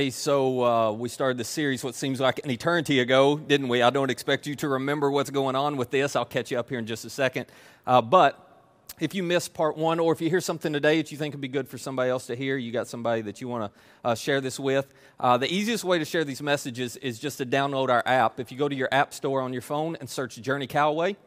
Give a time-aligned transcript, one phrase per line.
[0.00, 3.82] Hey, so uh, we started this series what seems like an eternity ago, didn't we?
[3.82, 6.16] I don't expect you to remember what's going on with this.
[6.16, 7.48] I'll catch you up here in just a second.
[7.86, 8.64] Uh, but
[8.98, 11.42] if you missed part one, or if you hear something today that you think would
[11.42, 14.14] be good for somebody else to hear, you got somebody that you want to uh,
[14.14, 17.90] share this with, uh, the easiest way to share these messages is just to download
[17.90, 18.40] our app.
[18.40, 21.18] If you go to your app store on your phone and search Journey Callaway,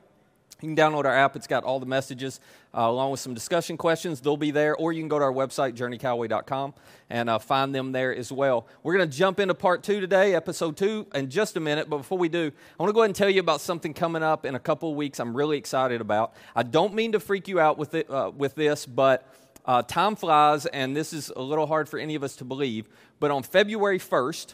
[0.62, 1.36] you can download our app.
[1.36, 2.40] It's got all the messages
[2.74, 4.22] uh, along with some discussion questions.
[4.22, 4.76] They'll be there.
[4.76, 6.74] Or you can go to our website, journeycallaway.com,
[7.10, 8.68] and uh, find them there as well.
[8.82, 11.90] We're going to jump into part two today, episode two, in just a minute.
[11.90, 14.24] But before we do, I want to go ahead and tell you about something coming
[14.24, 16.34] up in a couple of weeks I'm really excited about.
[16.56, 19.28] I don't mean to freak you out with, it, uh, with this, but
[19.66, 22.88] uh, time flies, and this is a little hard for any of us to believe.
[23.20, 24.54] But on February 1st,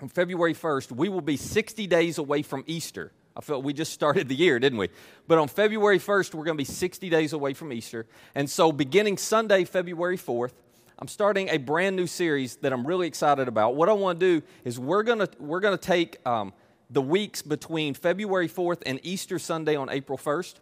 [0.00, 3.12] on February 1st, we will be 60 days away from Easter.
[3.36, 4.90] I felt we just started the year, didn't we?
[5.26, 8.06] But on February 1st, we're going to be 60 days away from Easter.
[8.34, 10.52] And so, beginning Sunday, February 4th,
[10.98, 13.74] I'm starting a brand new series that I'm really excited about.
[13.74, 16.52] What I want to do is we're going to, we're going to take um,
[16.90, 20.54] the weeks between February 4th and Easter Sunday on April 1st,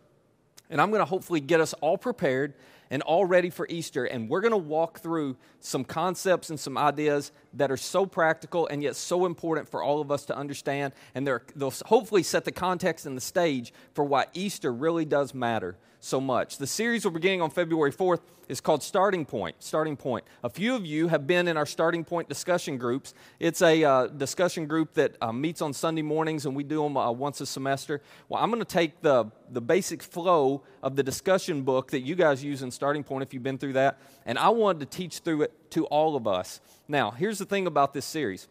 [0.71, 2.55] and I'm going to hopefully get us all prepared
[2.93, 4.05] and all ready for Easter.
[4.05, 8.69] And we're going to walk through some concepts and some ideas that are so practical
[8.69, 10.93] and yet so important for all of us to understand.
[11.15, 15.77] And they'll hopefully set the context and the stage for why Easter really does matter
[16.03, 16.59] so much.
[16.59, 19.55] The series we're beginning on February 4th is called Starting Point.
[19.61, 20.25] Starting Point.
[20.43, 23.15] A few of you have been in our Starting Point discussion groups.
[23.39, 26.97] It's a uh, discussion group that uh, meets on Sunday mornings, and we do them
[26.97, 28.03] uh, once a semester.
[28.29, 32.17] Well, I'm going to take the, the basic flow of the discussion book that you
[32.17, 35.21] guys use in Starting Point if you've been through that, and I wanted to teach
[35.21, 36.61] through it to all of us.
[36.89, 38.49] Now, here's the thing about this series.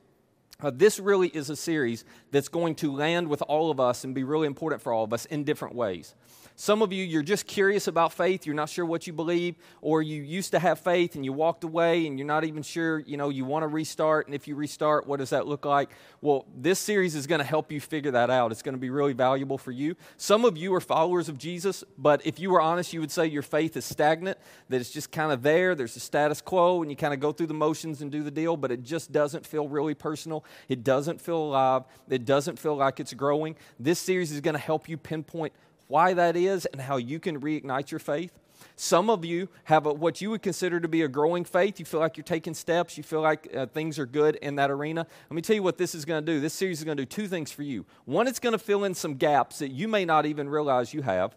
[0.61, 4.15] Uh, this really is a series that's going to land with all of us and
[4.15, 6.15] be really important for all of us in different ways.
[6.55, 8.45] Some of you, you're just curious about faith.
[8.45, 11.63] You're not sure what you believe, or you used to have faith and you walked
[11.63, 14.27] away and you're not even sure, you know, you want to restart.
[14.27, 15.89] And if you restart, what does that look like?
[16.21, 18.51] Well, this series is going to help you figure that out.
[18.51, 19.95] It's going to be really valuable for you.
[20.17, 23.25] Some of you are followers of Jesus, but if you were honest, you would say
[23.25, 24.37] your faith is stagnant,
[24.69, 25.73] that it's just kind of there.
[25.75, 28.31] There's a status quo, and you kind of go through the motions and do the
[28.31, 30.45] deal, but it just doesn't feel really personal.
[30.69, 31.83] It doesn't feel alive.
[32.09, 33.55] It doesn't feel like it's growing.
[33.79, 35.53] This series is going to help you pinpoint
[35.91, 38.31] why that is and how you can reignite your faith.
[38.77, 41.79] Some of you have a, what you would consider to be a growing faith.
[41.79, 42.97] You feel like you're taking steps.
[42.97, 45.05] You feel like uh, things are good in that arena.
[45.29, 46.39] Let me tell you what this is going to do.
[46.39, 47.85] This series is going to do two things for you.
[48.05, 51.01] One, it's going to fill in some gaps that you may not even realize you
[51.01, 51.35] have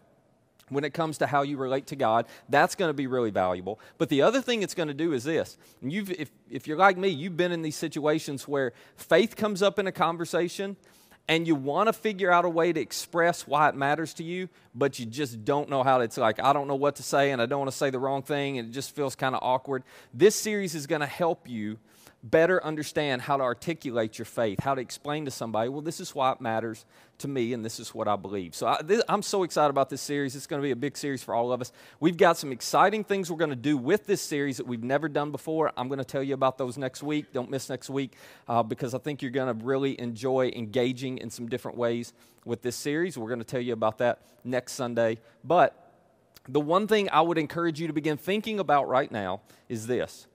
[0.69, 2.25] when it comes to how you relate to God.
[2.47, 3.79] That's going to be really valuable.
[3.97, 5.57] But the other thing it's going to do is this.
[5.83, 9.85] If, if you're like me, you've been in these situations where faith comes up in
[9.85, 10.77] a conversation
[11.27, 14.47] and you want to figure out a way to express why it matters to you,
[14.75, 16.03] but you just don't know how to.
[16.03, 17.99] It's like, I don't know what to say, and I don't want to say the
[17.99, 19.83] wrong thing, and it just feels kind of awkward.
[20.13, 21.77] This series is going to help you
[22.31, 26.15] better understand how to articulate your faith, how to explain to somebody, well, this is
[26.15, 26.83] why it matters
[27.19, 28.55] to me, and this is what I believe.
[28.55, 30.35] So I, am so excited about this series.
[30.35, 31.71] It's going to be a big series for all of us.
[31.99, 35.07] We've got some exciting things we're going to do with this series that we've never
[35.07, 35.71] done before.
[35.77, 37.31] I'm going to tell you about those next week.
[37.31, 38.13] Don't miss next week
[38.47, 42.11] uh, because I think you're going to really enjoy engaging in some different ways
[42.43, 43.19] with this series.
[43.19, 45.19] We're going to tell you about that next Sunday.
[45.43, 45.93] But
[46.49, 50.27] the one thing I would encourage you to begin thinking about right now is this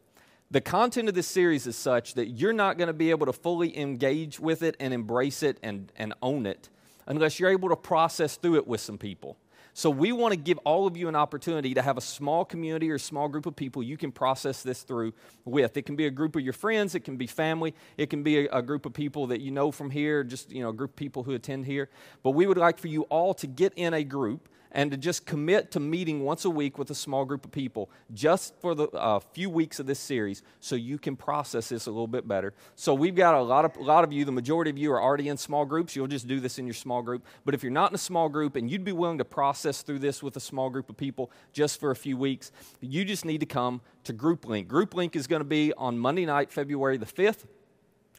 [0.50, 3.32] the content of this series is such that you're not going to be able to
[3.32, 6.69] fully engage with it and embrace it and, and own it
[7.06, 9.37] unless you're able to process through it with some people.
[9.73, 12.91] So, we want to give all of you an opportunity to have a small community
[12.91, 15.12] or small group of people you can process this through
[15.44, 15.76] with.
[15.76, 18.47] It can be a group of your friends, it can be family, it can be
[18.47, 20.91] a, a group of people that you know from here, just you know, a group
[20.91, 21.88] of people who attend here.
[22.25, 25.27] But we would like for you all to get in a group and to just
[25.27, 28.89] commit to meeting once a week with a small group of people just for the
[28.91, 32.55] uh, few weeks of this series so you can process this a little bit better.
[32.77, 35.03] So we've got a lot of a lot of you, the majority of you are
[35.03, 35.97] already in small groups.
[35.97, 37.25] You'll just do this in your small group.
[37.45, 40.01] But if you're not in a small group and you'd be willing to process through
[40.01, 43.41] this with a small group of people just for a few weeks, you just need
[43.41, 44.69] to come to Group Link.
[44.69, 47.47] Group Link is going to be on Monday night, February the 5th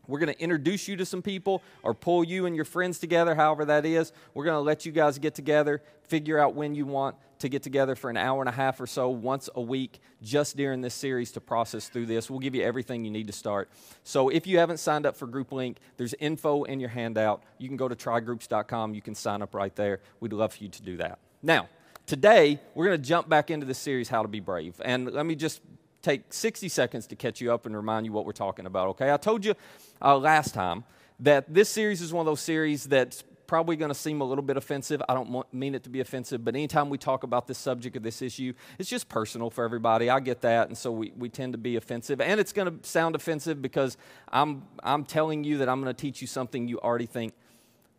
[0.07, 3.35] we're going to introduce you to some people or pull you and your friends together,
[3.35, 4.11] however that is.
[4.33, 7.63] We're going to let you guys get together, figure out when you want to get
[7.63, 10.93] together for an hour and a half or so once a week just during this
[10.93, 12.29] series to process through this.
[12.29, 13.69] We'll give you everything you need to start.
[14.03, 17.43] So if you haven't signed up for Group Link, there's info in your handout.
[17.57, 18.93] You can go to trygroups.com.
[18.93, 20.01] You can sign up right there.
[20.19, 21.19] We'd love for you to do that.
[21.41, 21.67] Now,
[22.05, 24.79] today we're going to jump back into the series How to Be Brave.
[24.83, 25.61] And let me just
[26.01, 29.11] take 60 seconds to catch you up and remind you what we're talking about, okay?
[29.11, 29.55] I told you
[30.01, 30.83] uh, last time
[31.19, 34.41] that this series is one of those series that's probably going to seem a little
[34.41, 35.01] bit offensive.
[35.09, 37.99] I don't mean it to be offensive, but anytime we talk about this subject or
[37.99, 40.09] this issue, it's just personal for everybody.
[40.09, 42.21] I get that, and so we, we tend to be offensive.
[42.21, 43.97] And it's going to sound offensive because
[44.31, 47.33] I'm, I'm telling you that I'm going to teach you something you already think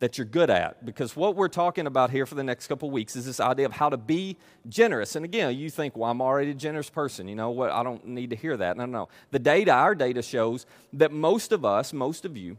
[0.02, 0.84] that you're good at.
[0.84, 3.70] Because what we're talking about here for the next couple weeks is this idea of
[3.70, 4.36] how to be
[4.68, 5.14] generous.
[5.14, 7.28] And again, you think, well, I'm already a generous person.
[7.28, 7.70] You know what?
[7.70, 8.76] I don't need to hear that.
[8.76, 9.08] No, no, no.
[9.30, 12.56] The data, our data shows that most of us, most of you,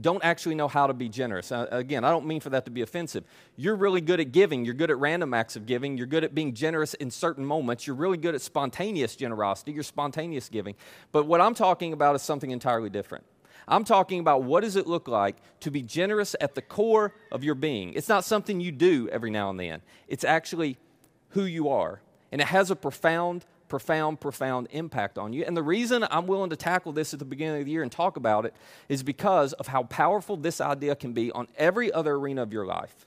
[0.00, 1.50] don't actually know how to be generous.
[1.50, 3.24] Uh, again, I don't mean for that to be offensive.
[3.56, 4.64] You're really good at giving.
[4.64, 5.98] You're good at random acts of giving.
[5.98, 7.84] You're good at being generous in certain moments.
[7.84, 9.72] You're really good at spontaneous generosity.
[9.72, 10.76] You're spontaneous giving.
[11.10, 13.24] But what I'm talking about is something entirely different.
[13.66, 17.44] I'm talking about what does it look like to be generous at the core of
[17.44, 17.92] your being.
[17.94, 20.78] It's not something you do every now and then, it's actually
[21.30, 22.00] who you are.
[22.32, 25.44] And it has a profound, profound, profound impact on you.
[25.44, 27.92] And the reason I'm willing to tackle this at the beginning of the year and
[27.92, 28.54] talk about it
[28.88, 32.66] is because of how powerful this idea can be on every other arena of your
[32.66, 33.06] life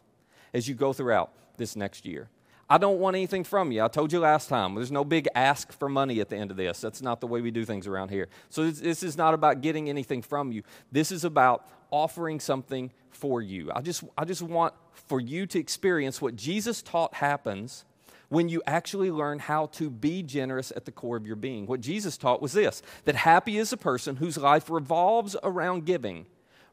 [0.53, 2.29] as you go throughout this next year.
[2.69, 3.81] I don't want anything from you.
[3.81, 6.57] I told you last time, there's no big ask for money at the end of
[6.57, 6.81] this.
[6.81, 8.27] That's not the way we do things around here.
[8.49, 10.63] So this, this, is not about getting anything from you.
[10.91, 13.71] This is about offering something for you.
[13.73, 17.85] I just, I just want for you to experience what Jesus taught happens
[18.29, 21.65] when you actually learn how to be generous at the core of your being.
[21.65, 26.25] What Jesus taught was this that happy is a person whose life revolves around giving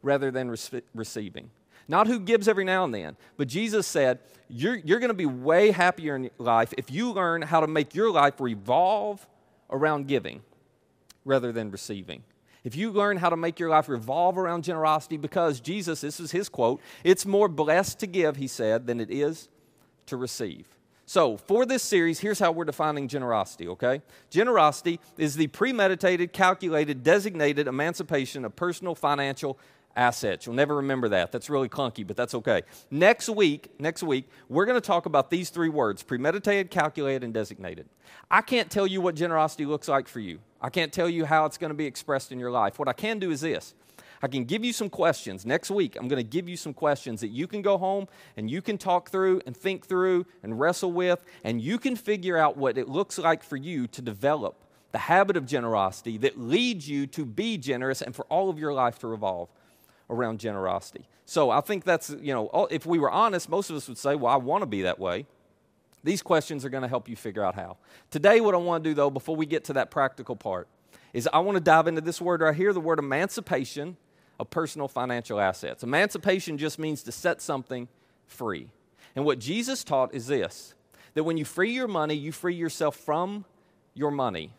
[0.02, 1.50] rather than re- receiving.
[1.88, 5.26] Not who gives every now and then, but Jesus said, You're, you're going to be
[5.26, 9.26] way happier in life if you learn how to make your life revolve
[9.70, 10.42] around giving
[11.24, 12.22] rather than receiving.
[12.64, 16.30] If you learn how to make your life revolve around generosity, because Jesus, this is
[16.30, 19.48] his quote, it's more blessed to give, he said, than it is
[20.06, 20.66] to receive.
[21.06, 24.00] So, for this series, here's how we're defining generosity, okay?
[24.30, 29.58] Generosity is the premeditated, calculated, designated emancipation of personal, financial,
[29.96, 30.46] assets.
[30.46, 31.32] You'll never remember that.
[31.32, 32.62] That's really clunky, but that's okay.
[32.90, 37.34] Next week, next week, we're going to talk about these three words: premeditated, calculated, and
[37.34, 37.88] designated.
[38.30, 40.38] I can't tell you what generosity looks like for you.
[40.60, 42.78] I can't tell you how it's going to be expressed in your life.
[42.78, 43.74] What I can do is this.
[44.22, 45.44] I can give you some questions.
[45.44, 48.08] Next week, I'm going to give you some questions that you can go home
[48.38, 52.38] and you can talk through and think through and wrestle with, and you can figure
[52.38, 56.88] out what it looks like for you to develop the habit of generosity that leads
[56.88, 59.50] you to be generous and for all of your life to revolve
[60.14, 61.08] around generosity.
[61.26, 63.98] So I think that's, you know, oh, if we were honest, most of us would
[63.98, 65.26] say, well, I want to be that way.
[66.02, 67.78] These questions are going to help you figure out how.
[68.10, 70.68] Today, what I want to do, though, before we get to that practical part,
[71.14, 73.96] is I want to dive into this word right here the word emancipation
[74.38, 75.82] of personal financial assets.
[75.82, 77.88] Emancipation just means to set something
[78.26, 78.68] free.
[79.16, 80.74] And what Jesus taught is this
[81.14, 83.44] that when you free your money, you free yourself from
[83.94, 84.52] your money.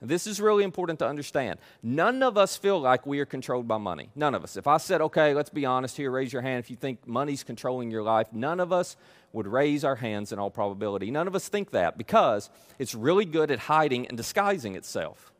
[0.00, 1.58] This is really important to understand.
[1.82, 4.10] None of us feel like we are controlled by money.
[4.14, 4.56] None of us.
[4.56, 7.42] If I said, okay, let's be honest here, raise your hand if you think money's
[7.42, 8.96] controlling your life, none of us
[9.32, 11.10] would raise our hands in all probability.
[11.10, 15.32] None of us think that because it's really good at hiding and disguising itself.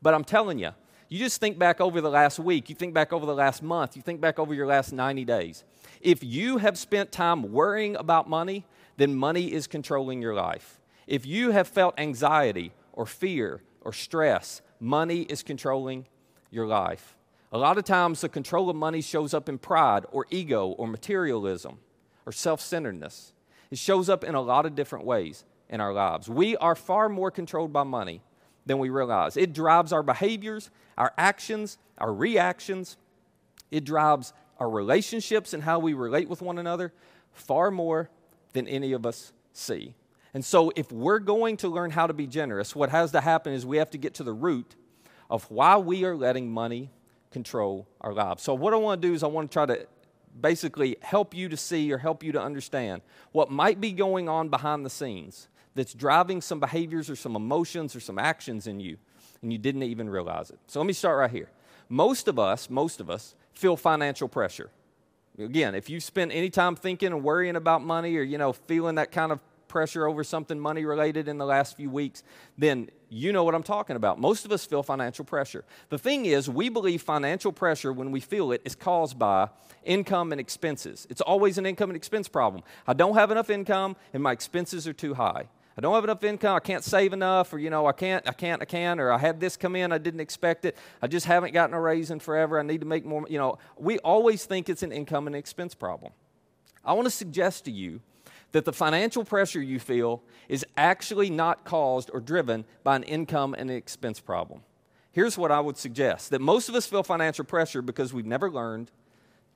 [0.00, 0.70] But I'm telling you,
[1.08, 3.96] you just think back over the last week, you think back over the last month,
[3.96, 5.64] you think back over your last 90 days.
[6.00, 8.64] If you have spent time worrying about money,
[8.96, 10.80] then money is controlling your life.
[11.06, 14.60] If you have felt anxiety or fear or stress.
[14.80, 16.06] Money is controlling
[16.50, 17.16] your life.
[17.52, 20.86] A lot of times, the control of money shows up in pride or ego or
[20.86, 21.78] materialism
[22.26, 23.32] or self centeredness.
[23.70, 26.28] It shows up in a lot of different ways in our lives.
[26.28, 28.20] We are far more controlled by money
[28.66, 29.38] than we realize.
[29.38, 32.98] It drives our behaviors, our actions, our reactions.
[33.70, 36.92] It drives our relationships and how we relate with one another
[37.32, 38.10] far more
[38.52, 39.94] than any of us see.
[40.34, 43.52] And so, if we're going to learn how to be generous, what has to happen
[43.52, 44.76] is we have to get to the root
[45.30, 46.90] of why we are letting money
[47.30, 48.42] control our lives.
[48.42, 49.86] So, what I want to do is, I want to try to
[50.38, 54.48] basically help you to see or help you to understand what might be going on
[54.48, 58.98] behind the scenes that's driving some behaviors or some emotions or some actions in you,
[59.42, 60.58] and you didn't even realize it.
[60.66, 61.50] So, let me start right here.
[61.88, 64.70] Most of us, most of us, feel financial pressure.
[65.38, 68.96] Again, if you spend any time thinking and worrying about money or, you know, feeling
[68.96, 72.22] that kind of pressure over something money related in the last few weeks,
[72.56, 74.18] then you know what I'm talking about.
[74.18, 75.64] Most of us feel financial pressure.
[75.88, 79.48] The thing is, we believe financial pressure, when we feel it, is caused by
[79.84, 81.06] income and expenses.
[81.08, 82.62] It's always an income and expense problem.
[82.86, 85.48] I don't have enough income and my expenses are too high.
[85.78, 88.32] I don't have enough income, I can't save enough, or you know, I can't, I
[88.32, 91.24] can't, I can, or I had this come in, I didn't expect it, I just
[91.24, 94.44] haven't gotten a raise in forever, I need to make more, you know, we always
[94.44, 96.12] think it's an income and expense problem.
[96.84, 98.00] I want to suggest to you
[98.52, 103.54] that the financial pressure you feel is actually not caused or driven by an income
[103.56, 104.62] and expense problem.
[105.12, 108.50] Here's what I would suggest that most of us feel financial pressure because we've never
[108.50, 108.90] learned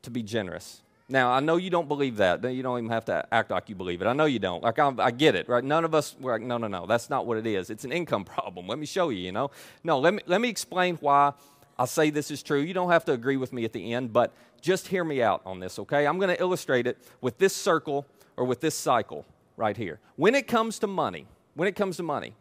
[0.02, 0.82] to be generous.
[1.08, 2.42] Now, I know you don't believe that.
[2.42, 4.06] You don't even have to act like you believe it.
[4.06, 4.62] I know you don't.
[4.62, 5.62] Like, I, I get it, right?
[5.62, 7.70] None of us, we're like, no, no, no, that's not what it is.
[7.70, 8.66] It's an income problem.
[8.66, 9.50] Let me show you, you know?
[9.84, 11.32] No, let me, let me explain why
[11.78, 12.60] I say this is true.
[12.60, 15.42] You don't have to agree with me at the end, but just hear me out
[15.44, 16.06] on this, okay?
[16.06, 18.06] I'm going to illustrate it with this circle
[18.42, 19.24] or with this cycle
[19.56, 20.00] right here.
[20.16, 22.34] When it comes to money, when it comes to money,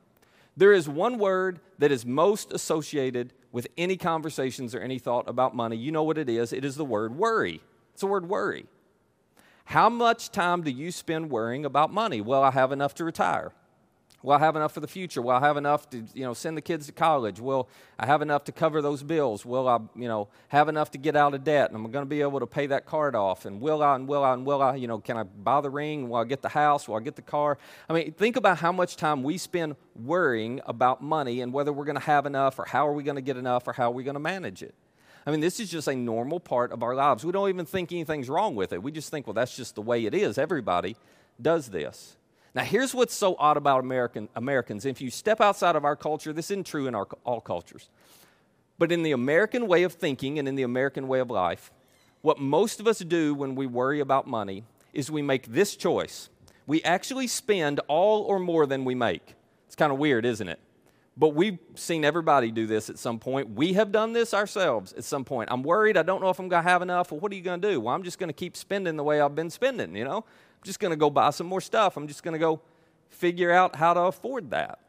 [0.58, 5.56] there is one word that is most associated with any conversations or any thought about
[5.56, 5.78] money.
[5.78, 6.54] You know what it is?
[6.54, 7.62] It is the word worry.
[7.94, 8.66] It's the word worry.
[9.66, 12.20] How much time do you spend worrying about money?
[12.20, 13.52] Well, I have enough to retire.
[14.24, 15.22] Will I have enough for the future?
[15.22, 17.40] Will I have enough to, you know, send the kids to college?
[17.40, 19.46] Will I have enough to cover those bills?
[19.46, 21.72] Will I, you know, have enough to get out of debt?
[21.72, 23.46] And I'm going to be able to pay that card off?
[23.46, 25.72] And will I, and will I, and will I, you know, can I buy the
[25.72, 26.08] ring?
[26.08, 26.88] Will I get the house?
[26.88, 27.58] Will I get the car?
[27.90, 31.86] I mean, think about how much time we spend worrying about money and whether we're
[31.86, 33.96] going to have enough or how are we going to get enough or how are
[33.96, 34.76] we going to manage it.
[35.26, 37.24] I mean, this is just a normal part of our lives.
[37.24, 38.82] We don't even think anything's wrong with it.
[38.82, 40.38] We just think, well, that's just the way it is.
[40.38, 40.96] Everybody
[41.40, 42.18] does this.
[42.54, 44.86] Now, here's what's so odd about American, Americans.
[44.86, 47.90] If you step outside of our culture, this isn't true in our, all cultures.
[48.78, 51.72] But in the American way of thinking and in the American way of life,
[52.22, 56.30] what most of us do when we worry about money is we make this choice.
[56.68, 59.36] We actually spend all or more than we make.
[59.68, 60.60] It's kind of weird, isn't it?
[61.18, 63.52] But we've seen everybody do this at some point.
[63.52, 65.50] We have done this ourselves at some point.
[65.52, 65.98] I'm worried.
[65.98, 67.12] I don't know if I'm going to have enough.
[67.12, 67.80] Well, what are you going to do?
[67.82, 70.26] Well, I'm just going to keep spending the way I've been spending, you know?
[70.64, 71.98] Just going to go buy some more stuff.
[71.98, 72.62] I'm just going to go
[73.10, 74.80] figure out how to afford that.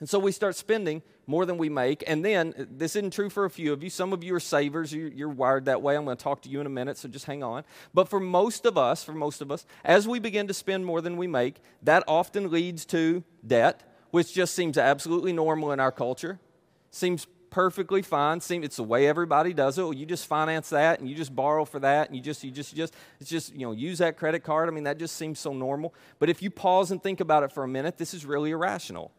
[0.00, 2.04] And so we start spending more than we make.
[2.06, 3.90] And then, uh, this isn't true for a few of you.
[3.90, 4.92] Some of you are savers.
[4.92, 5.96] You're, you're, wired that way.
[5.96, 7.64] I'm going to talk to you in a minute, so just hang on.
[7.92, 11.00] But for most of us, for most of us, as we begin to spend more
[11.00, 15.92] than we make, that often leads to debt, which just seems absolutely normal in our
[15.92, 16.38] culture.
[16.90, 18.40] Seems perfectly fine.
[18.40, 19.82] Seem it's the way everybody does it.
[19.82, 22.50] Well, you just finance that and you just borrow for that and you just you
[22.50, 24.68] just just it's just you know use that credit card.
[24.68, 25.94] I mean that just seems so normal.
[26.18, 29.12] But if you pause and think about it for a minute, this is really irrational.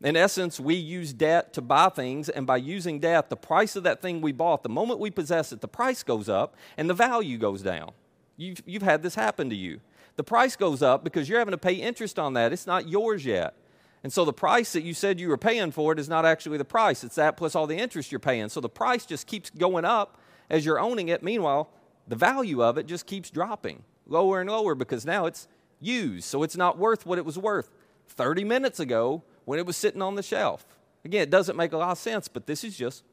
[0.00, 3.82] In essence, we use debt to buy things, and by using debt, the price of
[3.82, 6.94] that thing we bought, the moment we possess it, the price goes up and the
[6.94, 7.90] value goes down.
[8.36, 9.80] You've, you've had this happen to you.
[10.14, 12.52] The price goes up because you're having to pay interest on that.
[12.52, 13.54] It's not yours yet.
[14.02, 16.58] And so the price that you said you were paying for it is not actually
[16.58, 17.02] the price.
[17.02, 18.48] It's that plus all the interest you're paying.
[18.48, 21.22] So the price just keeps going up as you're owning it.
[21.22, 21.70] Meanwhile,
[22.06, 25.48] the value of it just keeps dropping lower and lower because now it's
[25.80, 26.24] used.
[26.24, 27.70] So it's not worth what it was worth
[28.08, 30.64] 30 minutes ago when it was sitting on the shelf.
[31.04, 33.04] Again, it doesn't make a lot of sense, but this is just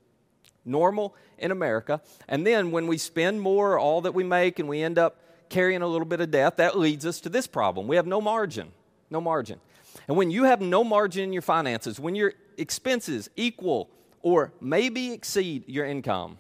[0.64, 2.02] normal in America.
[2.28, 5.82] And then when we spend more, all that we make, and we end up carrying
[5.82, 7.88] a little bit of debt, that leads us to this problem.
[7.88, 8.72] We have no margin.
[9.10, 9.60] No margin.
[10.08, 13.90] And when you have no margin in your finances, when your expenses equal
[14.22, 16.38] or maybe exceed your income,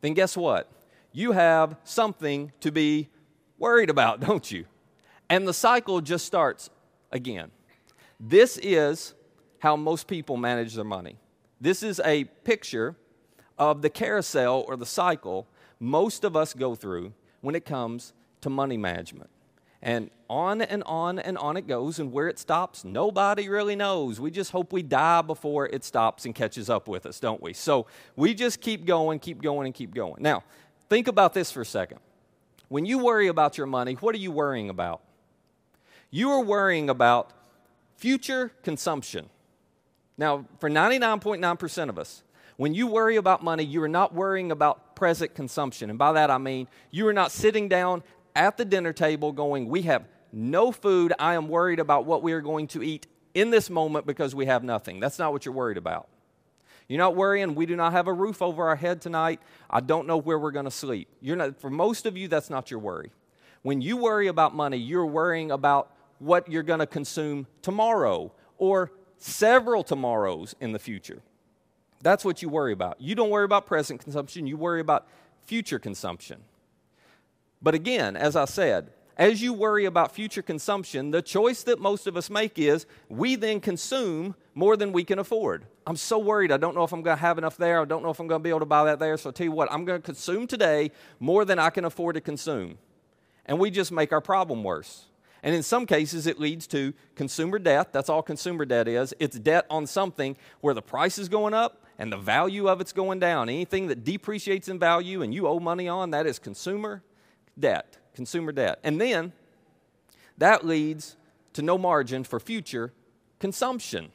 [0.00, 0.70] then guess what?
[1.12, 3.08] You have something to be
[3.58, 4.66] worried about, don't you?
[5.30, 6.70] And the cycle just starts
[7.12, 7.50] again.
[8.20, 9.14] This is
[9.58, 11.16] how most people manage their money.
[11.60, 12.96] This is a picture
[13.58, 15.48] of the carousel or the cycle
[15.80, 19.30] most of us go through when it comes to money management.
[19.80, 24.20] And on and on and on it goes, and where it stops, nobody really knows.
[24.20, 27.52] We just hope we die before it stops and catches up with us, don't we?
[27.52, 30.22] So we just keep going, keep going, and keep going.
[30.22, 30.42] Now,
[30.88, 32.00] think about this for a second.
[32.68, 35.00] When you worry about your money, what are you worrying about?
[36.10, 37.32] You are worrying about
[37.96, 39.30] future consumption.
[40.16, 42.22] Now, for 99.9% of us,
[42.56, 45.90] when you worry about money, you are not worrying about present consumption.
[45.90, 48.02] And by that I mean you are not sitting down
[48.38, 51.12] at the dinner table going, We have no food.
[51.18, 54.46] I am worried about what we are going to eat in this moment because we
[54.46, 55.00] have nothing.
[55.00, 56.08] That's not what you're worried about.
[56.86, 59.40] You're not worrying, we do not have a roof over our head tonight.
[59.68, 61.08] I don't know where we're going to sleep.
[61.20, 63.10] You're not, for most of you, that's not your worry.
[63.60, 68.90] When you worry about money, you're worrying about what you're going to consume tomorrow or
[69.18, 71.20] several tomorrows in the future.
[72.00, 72.98] That's what you worry about.
[73.00, 75.06] You don't worry about present consumption, you worry about
[75.44, 76.40] future consumption.
[77.60, 82.06] But again, as I said, as you worry about future consumption, the choice that most
[82.06, 85.66] of us make is we then consume more than we can afford.
[85.88, 86.52] I'm so worried.
[86.52, 87.80] I don't know if I'm going to have enough there.
[87.80, 89.16] I don't know if I'm going to be able to buy that there.
[89.16, 92.14] So I tell you what, I'm going to consume today more than I can afford
[92.14, 92.78] to consume.
[93.44, 95.06] And we just make our problem worse.
[95.42, 97.92] And in some cases, it leads to consumer debt.
[97.92, 99.14] That's all consumer debt is.
[99.18, 102.92] It's debt on something where the price is going up and the value of it's
[102.92, 103.48] going down.
[103.48, 107.02] Anything that depreciates in value and you owe money on, that is consumer
[107.58, 108.78] debt, consumer debt.
[108.82, 109.32] And then
[110.36, 111.16] that leads
[111.54, 112.92] to no margin for future
[113.38, 114.10] consumption.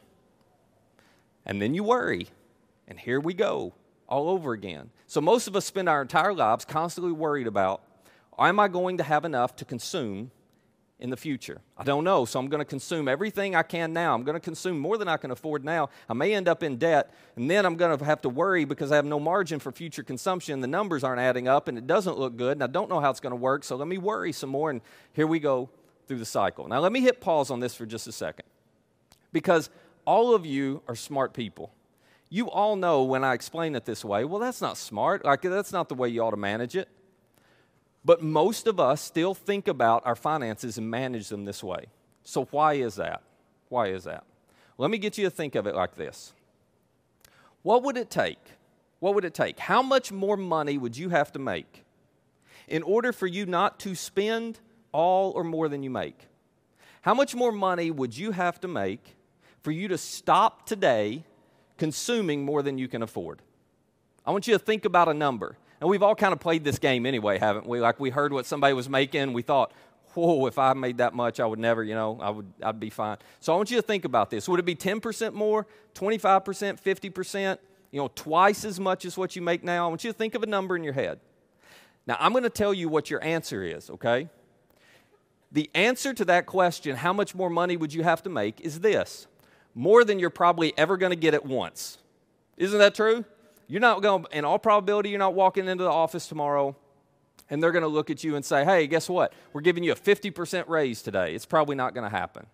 [1.44, 2.28] And then you worry.
[2.88, 3.74] And here we go
[4.08, 4.90] all over again.
[5.06, 7.82] So most of us spend our entire lives constantly worried about
[8.38, 10.32] Am I going to have enough to consume
[10.98, 11.60] in the future?
[11.76, 14.14] I don't know, so I'm going to consume everything I can now.
[14.14, 15.90] I'm going to consume more than I can afford now.
[16.08, 18.92] I may end up in debt, and then I'm going to have to worry because
[18.92, 20.60] I have no margin for future consumption.
[20.60, 23.10] The numbers aren't adding up, and it doesn't look good, and I don't know how
[23.10, 24.80] it's going to work, so let me worry some more, and
[25.12, 25.68] here we go
[26.06, 26.68] through the cycle.
[26.68, 28.46] Now, let me hit pause on this for just a second
[29.32, 29.70] because
[30.06, 31.72] all of you are smart people.
[32.30, 35.24] You all know when I explain it this way, well, that's not smart.
[35.24, 36.88] Like, that's not the way you ought to manage it.
[38.04, 41.86] But most of us still think about our finances and manage them this way.
[42.22, 43.22] So, why is that?
[43.68, 44.24] Why is that?
[44.76, 46.32] Let me get you to think of it like this
[47.62, 48.38] What would it take?
[49.00, 49.58] What would it take?
[49.58, 51.84] How much more money would you have to make
[52.68, 54.58] in order for you not to spend
[54.92, 56.26] all or more than you make?
[57.02, 59.16] How much more money would you have to make
[59.60, 61.24] for you to stop today
[61.76, 63.42] consuming more than you can afford?
[64.24, 65.58] I want you to think about a number.
[65.80, 67.80] And we've all kind of played this game anyway, haven't we?
[67.80, 69.72] Like we heard what somebody was making, we thought,
[70.14, 72.90] whoa, if I made that much, I would never, you know, I would, I'd be
[72.90, 73.18] fine.
[73.40, 74.48] So I want you to think about this.
[74.48, 77.58] Would it be 10% more, 25%, 50%,
[77.90, 79.86] you know, twice as much as what you make now?
[79.86, 81.20] I want you to think of a number in your head.
[82.06, 84.28] Now, I'm going to tell you what your answer is, okay?
[85.52, 88.80] The answer to that question, how much more money would you have to make, is
[88.80, 89.26] this
[89.74, 91.98] more than you're probably ever going to get at once.
[92.56, 93.24] Isn't that true?
[93.66, 96.76] You're not going, in all probability, you're not walking into the office tomorrow
[97.50, 99.32] and they're going to look at you and say, hey, guess what?
[99.52, 101.34] We're giving you a 50% raise today.
[101.34, 102.46] It's probably not going to happen.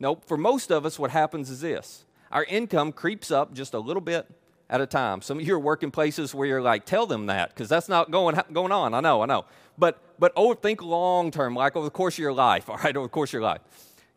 [0.00, 3.78] No, for most of us, what happens is this our income creeps up just a
[3.78, 4.26] little bit
[4.68, 5.22] at a time.
[5.22, 8.10] Some of you are working places where you're like, tell them that, because that's not
[8.10, 8.94] going, going on.
[8.94, 9.44] I know, I know.
[9.78, 12.96] But, but oh, think long term, like over the course of your life, all right,
[12.96, 13.60] over the course of your life.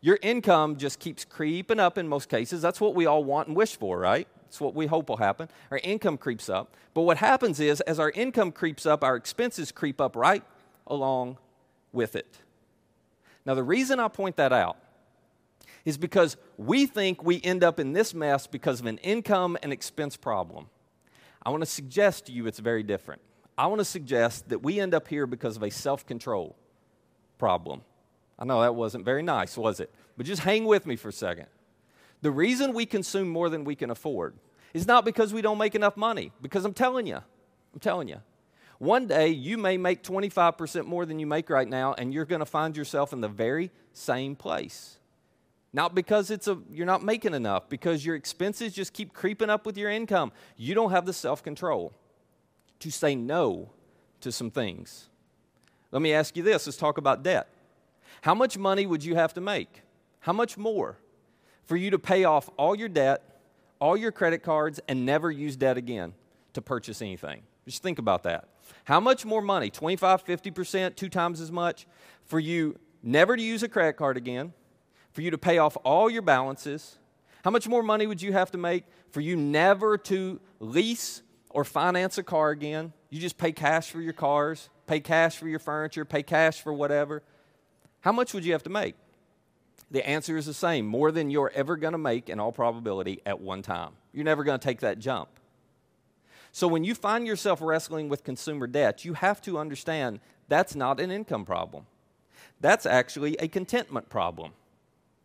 [0.02, 2.62] Your income just keeps creeping up in most cases.
[2.62, 4.26] That's what we all want and wish for, right?
[4.50, 5.48] It's what we hope will happen.
[5.70, 6.74] Our income creeps up.
[6.92, 10.42] But what happens is, as our income creeps up, our expenses creep up right
[10.88, 11.38] along
[11.92, 12.38] with it.
[13.46, 14.76] Now, the reason I point that out
[15.84, 19.72] is because we think we end up in this mess because of an income and
[19.72, 20.66] expense problem.
[21.44, 23.22] I want to suggest to you it's very different.
[23.56, 26.56] I want to suggest that we end up here because of a self control
[27.38, 27.82] problem.
[28.36, 29.94] I know that wasn't very nice, was it?
[30.16, 31.46] But just hang with me for a second.
[32.22, 34.34] The reason we consume more than we can afford
[34.74, 38.20] is not because we don't make enough money, because I'm telling you, I'm telling you.
[38.78, 42.40] One day you may make 25% more than you make right now, and you're going
[42.40, 44.98] to find yourself in the very same place.
[45.72, 49.66] Not because it's a, you're not making enough, because your expenses just keep creeping up
[49.66, 50.32] with your income.
[50.56, 51.92] You don't have the self control
[52.80, 53.70] to say no
[54.20, 55.08] to some things.
[55.92, 57.48] Let me ask you this let's talk about debt.
[58.22, 59.82] How much money would you have to make?
[60.20, 60.98] How much more?
[61.70, 63.22] For you to pay off all your debt,
[63.78, 66.14] all your credit cards, and never use debt again
[66.52, 67.42] to purchase anything.
[67.64, 68.48] Just think about that.
[68.82, 71.86] How much more money, 25, 50%, two times as much,
[72.24, 74.52] for you never to use a credit card again,
[75.12, 76.98] for you to pay off all your balances?
[77.44, 81.62] How much more money would you have to make for you never to lease or
[81.62, 82.92] finance a car again?
[83.10, 86.72] You just pay cash for your cars, pay cash for your furniture, pay cash for
[86.72, 87.22] whatever.
[88.00, 88.96] How much would you have to make?
[89.90, 93.20] The answer is the same more than you're ever going to make in all probability
[93.26, 93.92] at one time.
[94.12, 95.28] You're never going to take that jump.
[96.52, 101.00] So when you find yourself wrestling with consumer debt, you have to understand that's not
[101.00, 101.86] an income problem.
[102.60, 104.52] That's actually a contentment problem.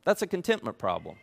[0.04, 1.18] That's a contentment problem.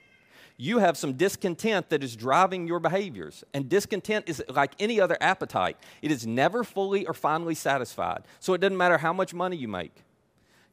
[0.56, 3.42] You have some discontent that is driving your behaviors.
[3.54, 8.22] And discontent is like any other appetite, it is never fully or finally satisfied.
[8.38, 9.94] So it doesn't matter how much money you make,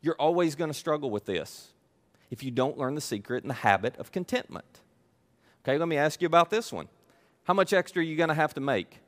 [0.01, 1.69] you're always going to struggle with this
[2.29, 4.81] if you don't learn the secret and the habit of contentment.
[5.63, 6.87] Okay, let me ask you about this one.
[7.43, 8.99] How much extra are you going to have to make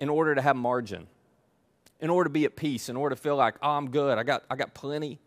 [0.00, 1.06] in order to have margin?
[2.00, 4.22] In order to be at peace, in order to feel like, oh, I'm good, I
[4.22, 5.18] got, I got plenty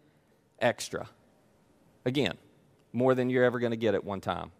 [0.60, 1.08] extra.
[2.06, 2.38] Again,
[2.92, 4.52] more than you're ever going to get at one time.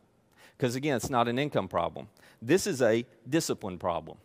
[0.58, 2.08] Because again, it's not an income problem.
[2.42, 4.18] This is a discipline problem.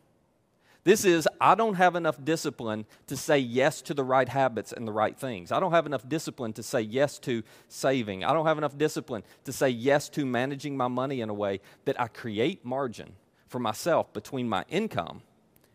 [0.83, 4.89] This is, I don't have enough discipline to say yes to the right habits and
[4.89, 5.53] the right things.
[5.53, 8.25] I don't have enough discipline to say yes to saving.
[8.25, 11.61] I don't have enough discipline to say yes to managing my money in a way
[11.85, 13.13] that I create margin
[13.47, 15.21] for myself between my income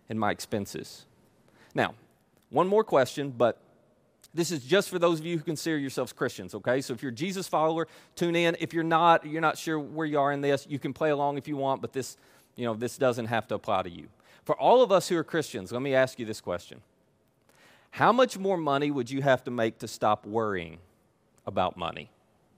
[0.10, 1.06] and my expenses.
[1.76, 1.94] Now,
[2.50, 3.60] one more question, but
[4.34, 6.82] this is just for those of you who consider yourselves Christians, okay?
[6.82, 8.58] So if you're a Jesus follower, tune in.
[8.60, 11.38] If you're not, you're not sure where you are in this, you can play along
[11.38, 12.18] if you want, but this,
[12.56, 14.08] you know, this doesn't have to apply to you.
[14.46, 16.82] For all of us who are Christians, let me ask you this question
[17.92, 20.78] How much more money would you have to make to stop worrying
[21.46, 22.12] about money?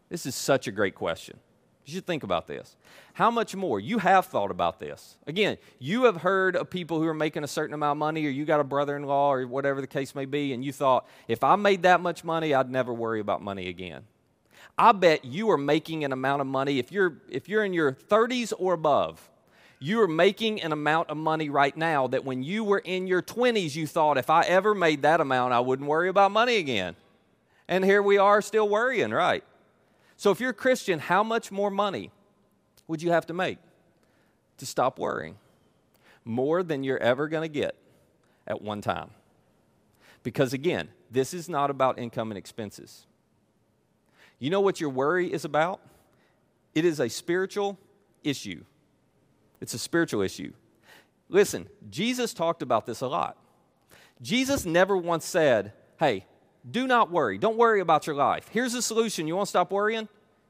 [0.10, 1.40] This is such a great question.
[1.86, 2.76] You should think about this.
[3.14, 3.80] How much more?
[3.80, 5.16] You have thought about this.
[5.26, 8.30] Again, you have heard of people who are making a certain amount of money, or
[8.30, 11.08] you got a brother in law, or whatever the case may be, and you thought,
[11.30, 14.04] if I made that much money, I'd never worry about money again.
[14.78, 17.94] I bet you are making an amount of money, if you're, if you're in your
[17.94, 19.30] 30s or above,
[19.80, 23.22] you are making an amount of money right now that when you were in your
[23.22, 26.96] 20s, you thought, if I ever made that amount, I wouldn't worry about money again.
[27.68, 29.44] And here we are still worrying, right?
[30.16, 32.12] So if you're a Christian, how much more money
[32.88, 33.60] would you have to make
[34.58, 35.38] to stop worrying?
[36.26, 37.76] More than you're ever going to get
[38.48, 39.12] at one time.
[40.24, 43.06] Because again, this is not about income and expenses.
[44.40, 45.82] You know what your worry is about?
[46.74, 47.78] It is a spiritual
[48.24, 48.64] issue.
[49.62, 50.54] It's a spiritual issue.
[51.30, 53.38] Listen, Jesus talked about this a lot.
[54.22, 56.26] Jesus never once said, Hey,
[56.70, 57.38] do not worry.
[57.38, 58.50] Don't worry about your life.
[58.52, 59.28] Here's the solution.
[59.28, 60.08] You want to stop worrying?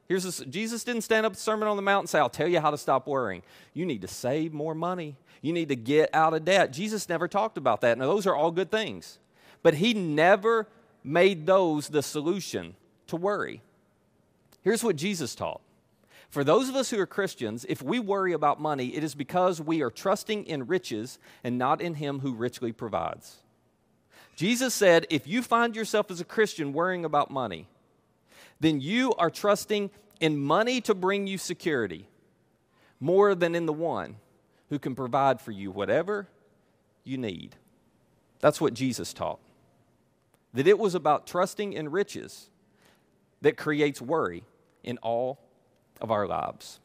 [0.08, 2.48] Here's this, Jesus didn't stand up the Sermon on the Mount and say, I'll tell
[2.48, 3.44] you how to stop worrying.
[3.74, 5.18] You need to save more money.
[5.42, 6.72] You need to get out of debt.
[6.72, 7.98] Jesus never talked about that.
[7.98, 9.20] Now, those are all good things.
[9.64, 10.68] But he never
[11.04, 12.76] made those the solution
[13.08, 13.62] to worry.
[14.62, 15.62] Here's what Jesus taught.
[16.30, 19.62] For those of us who are Christians, if we worry about money, it is because
[19.62, 23.38] we are trusting in riches and not in Him who richly provides.
[24.36, 27.68] Jesus said, if you find yourself as a Christian worrying about money,
[28.60, 32.08] then you are trusting in money to bring you security
[33.00, 34.18] more than in the one
[34.70, 36.28] who can provide for you whatever
[37.04, 37.56] you need.
[38.40, 39.40] That's what Jesus taught.
[40.54, 42.50] That it was about trusting in riches
[43.42, 44.44] that creates worry
[44.84, 45.40] in all
[46.02, 46.80] of our lives.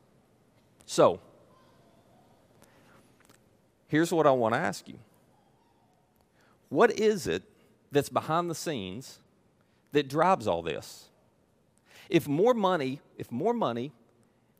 [0.87, 1.20] So,
[3.88, 4.98] here's what I want to ask you
[6.68, 7.42] What is it
[7.90, 9.18] that's behind the scenes
[9.92, 11.09] that drives all this?
[12.09, 13.92] If more money, if more money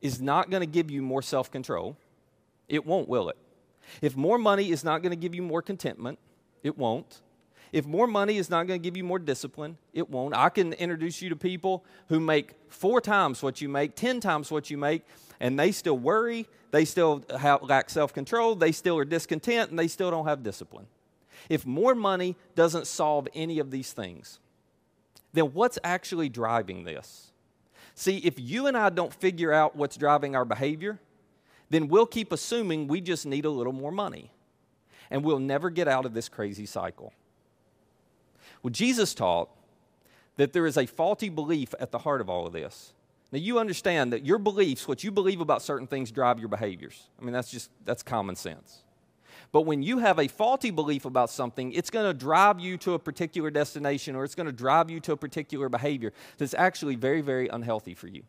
[0.01, 1.97] is not going to give you more self-control,
[2.69, 3.37] it won't, will it?
[4.01, 6.19] If more money is not going to give you more contentment,
[6.63, 7.21] it won't.
[7.73, 10.37] If more money is not going to give you more discipline, it won't.
[10.37, 14.51] I can introduce you to people who make four times what you make, 10 times
[14.51, 15.03] what you make,
[15.41, 19.79] and they still worry, they still have, lack self control, they still are discontent, and
[19.79, 20.87] they still don't have discipline.
[21.49, 24.39] If more money doesn't solve any of these things,
[25.33, 27.33] then what's actually driving this?
[27.95, 31.01] See, if you and I don't figure out what's driving our behavior,
[31.71, 34.31] then we'll keep assuming we just need a little more money.
[35.11, 37.13] And we'll never get out of this crazy cycle.
[38.63, 39.49] Well, Jesus taught
[40.37, 42.93] that there is a faulty belief at the heart of all of this.
[43.33, 47.09] Now, you understand that your beliefs, what you believe about certain things, drive your behaviors.
[47.21, 48.83] I mean, that's just, that's common sense.
[49.53, 52.95] But when you have a faulty belief about something, it's going to drive you to
[52.95, 56.95] a particular destination or it's going to drive you to a particular behavior that's actually
[56.95, 58.23] very, very unhealthy for you.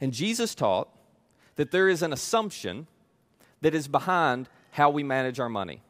[0.00, 0.88] And Jesus taught
[1.56, 2.86] that there is an assumption
[3.60, 5.82] that is behind how we manage our money.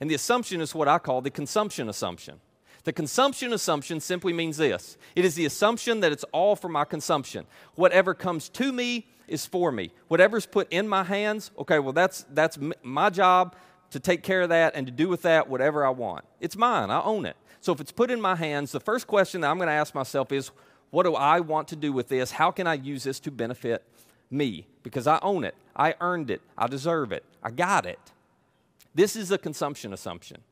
[0.00, 2.40] And the assumption is what I call the consumption assumption.
[2.84, 6.84] The consumption assumption simply means this it is the assumption that it's all for my
[6.84, 7.46] consumption.
[7.74, 9.90] Whatever comes to me is for me.
[10.08, 13.56] Whatever's put in my hands, okay, well, that's, that's my job
[13.90, 16.24] to take care of that and to do with that whatever I want.
[16.40, 17.36] It's mine, I own it.
[17.60, 19.94] So if it's put in my hands, the first question that I'm going to ask
[19.94, 20.50] myself is,
[20.90, 22.32] what do I want to do with this?
[22.32, 23.82] How can I use this to benefit
[24.30, 24.66] me?
[24.82, 27.98] Because I own it, I earned it, I deserve it, I got it.
[28.94, 30.42] This is a consumption assumption.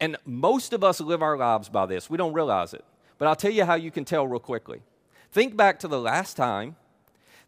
[0.00, 2.08] And most of us live our lives by this.
[2.08, 2.84] We don't realize it.
[3.18, 4.80] But I'll tell you how you can tell real quickly.
[5.32, 6.76] Think back to the last time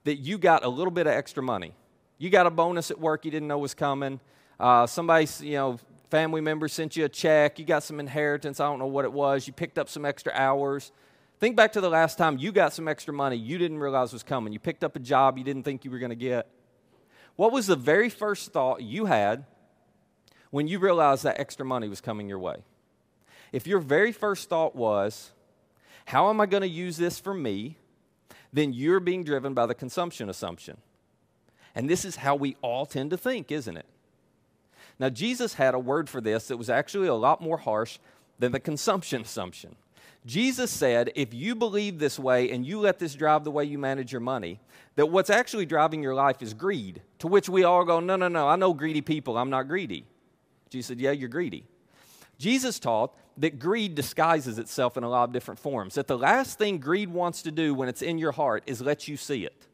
[0.04, 1.72] that you got a little bit of extra money.
[2.18, 4.20] You got a bonus at work you didn't know was coming.
[4.58, 5.78] Uh, somebody, you know,
[6.10, 7.58] family member sent you a check.
[7.58, 8.60] You got some inheritance.
[8.60, 9.46] I don't know what it was.
[9.46, 10.92] You picked up some extra hours.
[11.38, 14.22] Think back to the last time you got some extra money you didn't realize was
[14.22, 14.52] coming.
[14.52, 16.46] You picked up a job you didn't think you were going to get.
[17.36, 19.46] What was the very first thought you had
[20.50, 22.56] when you realized that extra money was coming your way?
[23.52, 25.30] If your very first thought was,
[26.06, 27.76] How am I going to use this for me?
[28.52, 30.76] then you're being driven by the consumption assumption.
[31.74, 33.86] And this is how we all tend to think, isn't it?
[34.98, 37.98] Now, Jesus had a word for this that was actually a lot more harsh
[38.38, 39.76] than the consumption assumption.
[40.26, 43.78] Jesus said, if you believe this way and you let this drive the way you
[43.78, 44.60] manage your money,
[44.96, 47.00] that what's actually driving your life is greed.
[47.20, 50.04] To which we all go, no, no, no, I know greedy people, I'm not greedy.
[50.70, 51.64] Jesus said, yeah, you're greedy.
[52.38, 55.96] Jesus taught that greed disguises itself in a lot of different forms.
[55.96, 59.08] That the last thing greed wants to do when it's in your heart is let
[59.08, 59.66] you see it.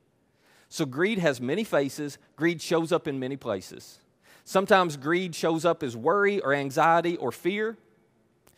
[0.68, 4.00] So greed has many faces, greed shows up in many places.
[4.44, 7.76] Sometimes greed shows up as worry or anxiety or fear.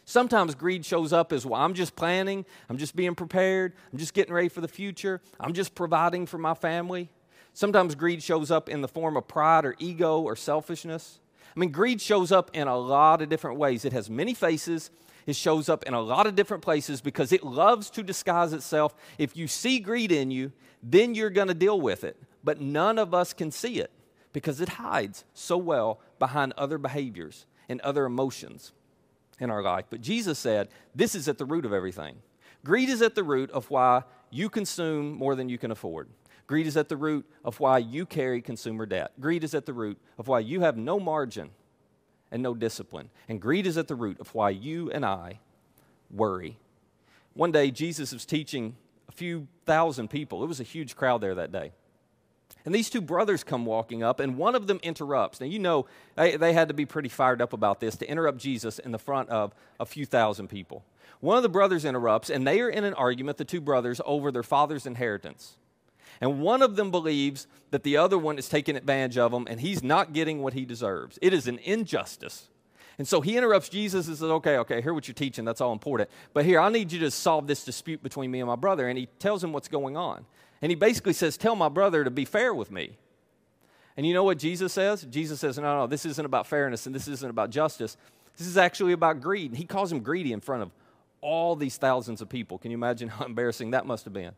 [0.04, 4.14] Sometimes greed shows up as, well, I'm just planning, I'm just being prepared, I'm just
[4.14, 7.10] getting ready for the future, I'm just providing for my family.
[7.52, 11.20] Sometimes greed shows up in the form of pride or ego or selfishness.
[11.58, 13.84] I mean, greed shows up in a lot of different ways.
[13.84, 14.92] It has many faces.
[15.26, 18.94] It shows up in a lot of different places because it loves to disguise itself.
[19.18, 20.52] If you see greed in you,
[20.84, 22.16] then you're going to deal with it.
[22.44, 23.90] But none of us can see it
[24.32, 28.70] because it hides so well behind other behaviors and other emotions
[29.40, 29.86] in our life.
[29.90, 32.18] But Jesus said, This is at the root of everything.
[32.64, 36.08] Greed is at the root of why you consume more than you can afford.
[36.48, 39.12] Greed is at the root of why you carry consumer debt.
[39.20, 41.50] Greed is at the root of why you have no margin
[42.32, 43.10] and no discipline.
[43.28, 45.40] And greed is at the root of why you and I
[46.10, 46.56] worry.
[47.34, 48.76] One day, Jesus was teaching
[49.08, 50.42] a few thousand people.
[50.42, 51.72] It was a huge crowd there that day.
[52.64, 55.40] And these two brothers come walking up, and one of them interrupts.
[55.40, 58.38] Now, you know, they, they had to be pretty fired up about this to interrupt
[58.38, 60.82] Jesus in the front of a few thousand people.
[61.20, 64.32] One of the brothers interrupts, and they are in an argument, the two brothers, over
[64.32, 65.56] their father's inheritance.
[66.20, 69.60] And one of them believes that the other one is taking advantage of him, and
[69.60, 71.18] he's not getting what he deserves.
[71.22, 72.48] It is an injustice.
[72.98, 75.44] And so he interrupts Jesus and says, Okay, okay, hear what you're teaching.
[75.44, 76.10] That's all important.
[76.34, 78.88] But here, I need you to solve this dispute between me and my brother.
[78.88, 80.26] And he tells him what's going on.
[80.60, 82.96] And he basically says, Tell my brother to be fair with me.
[83.96, 85.02] And you know what Jesus says?
[85.02, 87.96] Jesus says, No, no, this isn't about fairness and this isn't about justice.
[88.36, 89.52] This is actually about greed.
[89.52, 90.70] And he calls him greedy in front of
[91.20, 92.58] all these thousands of people.
[92.58, 94.32] Can you imagine how embarrassing that must have been?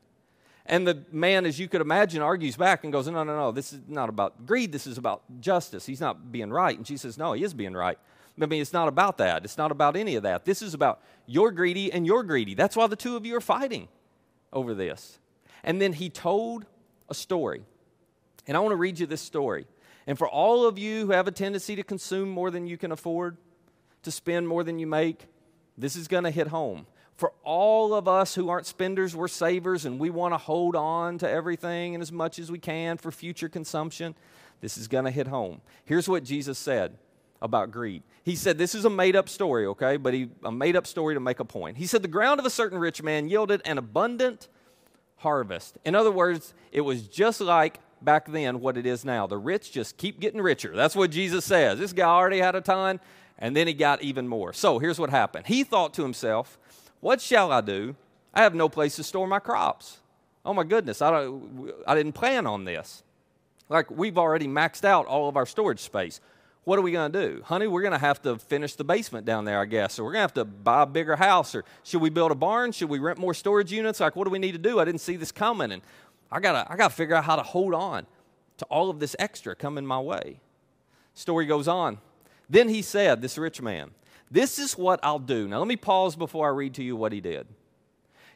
[0.71, 3.73] And the man, as you could imagine, argues back and goes, No, no, no, this
[3.73, 4.71] is not about greed.
[4.71, 5.85] This is about justice.
[5.85, 6.77] He's not being right.
[6.77, 7.99] And she says, No, he is being right.
[8.41, 9.45] I mean, it's not about that.
[9.45, 10.45] It's not about any of that.
[10.45, 12.55] This is about you're greedy and you're greedy.
[12.55, 13.89] That's why the two of you are fighting
[14.53, 15.19] over this.
[15.65, 16.67] And then he told
[17.09, 17.65] a story.
[18.47, 19.67] And I want to read you this story.
[20.07, 22.93] And for all of you who have a tendency to consume more than you can
[22.93, 23.37] afford,
[24.05, 25.27] to spend more than you make,
[25.77, 26.87] this is going to hit home.
[27.21, 31.19] For all of us who aren't spenders, we're savers and we want to hold on
[31.19, 34.15] to everything and as much as we can for future consumption.
[34.63, 35.61] This is going to hit home.
[35.85, 36.97] Here's what Jesus said
[37.43, 38.05] about greed.
[38.23, 39.99] He said, This is a made up story, okay?
[39.99, 41.77] But he, a made up story to make a point.
[41.77, 44.49] He said, The ground of a certain rich man yielded an abundant
[45.17, 45.77] harvest.
[45.85, 49.27] In other words, it was just like back then what it is now.
[49.27, 50.75] The rich just keep getting richer.
[50.75, 51.79] That's what Jesus says.
[51.79, 52.99] This guy already had a ton,
[53.39, 54.55] and then he got even more.
[54.55, 55.49] So here's what happened.
[55.49, 56.59] He thought to himself,
[57.01, 57.97] What shall I do?
[58.33, 59.99] I have no place to store my crops.
[60.45, 63.03] Oh my goodness, I, don't, I didn't plan on this.
[63.69, 66.21] Like, we've already maxed out all of our storage space
[66.65, 67.43] what are we going to do?
[67.43, 69.95] Honey, we're going to have to finish the basement down there, I guess.
[69.95, 71.55] So we're going to have to buy a bigger house.
[71.55, 72.73] Or should we build a barn?
[72.73, 74.01] Should we rent more storage units?
[74.01, 74.79] Like, what do we need to do?
[74.79, 75.73] I didn't see this coming.
[75.73, 75.83] And
[76.31, 78.07] I got to I gotta figure out how to hold on
[78.59, 80.39] to all of this extra coming my way.
[81.15, 81.99] Story goes on.
[82.49, 83.91] Then he said, This rich man,
[84.31, 85.49] this is what I'll do.
[85.49, 87.47] Now, let me pause before I read to you what he did.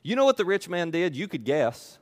[0.03, 1.17] You know what the rich man did?
[1.17, 1.99] You could guess.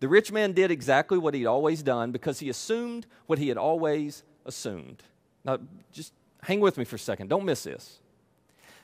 [0.00, 3.58] The rich man did exactly what he'd always done because he assumed what he had
[3.58, 5.02] always assumed.
[5.44, 5.58] Now,
[5.92, 6.12] just
[6.42, 7.28] hang with me for a second.
[7.28, 7.98] Don't miss this.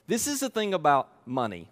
[0.07, 1.71] This is the thing about money.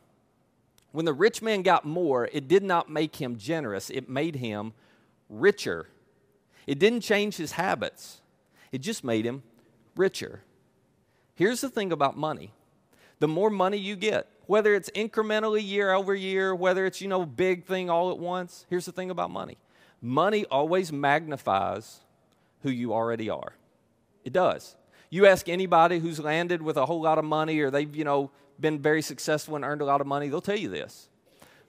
[0.93, 4.73] When the rich man got more, it did not make him generous, it made him
[5.29, 5.89] richer.
[6.67, 8.21] It didn't change his habits,
[8.71, 9.43] it just made him
[9.97, 10.43] richer.
[11.35, 12.53] Here's the thing about money
[13.23, 17.25] the more money you get, whether it's incrementally year over year, whether it's, you know,
[17.25, 19.59] big thing all at once, here's the thing about money
[20.01, 22.01] money always magnifies
[22.63, 23.53] who you already are.
[24.25, 24.75] It does.
[25.09, 28.33] You ask anybody who's landed with a whole lot of money or they've, you know,
[28.59, 31.09] been very successful and earned a lot of money, they'll tell you this.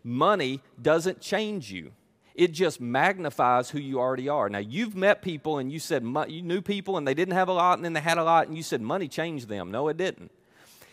[0.03, 1.91] Money doesn't change you.
[2.33, 4.49] It just magnifies who you already are.
[4.49, 7.53] Now, you've met people and you said you knew people and they didn't have a
[7.53, 9.69] lot and then they had a lot and you said money changed them.
[9.69, 10.31] No, it didn't.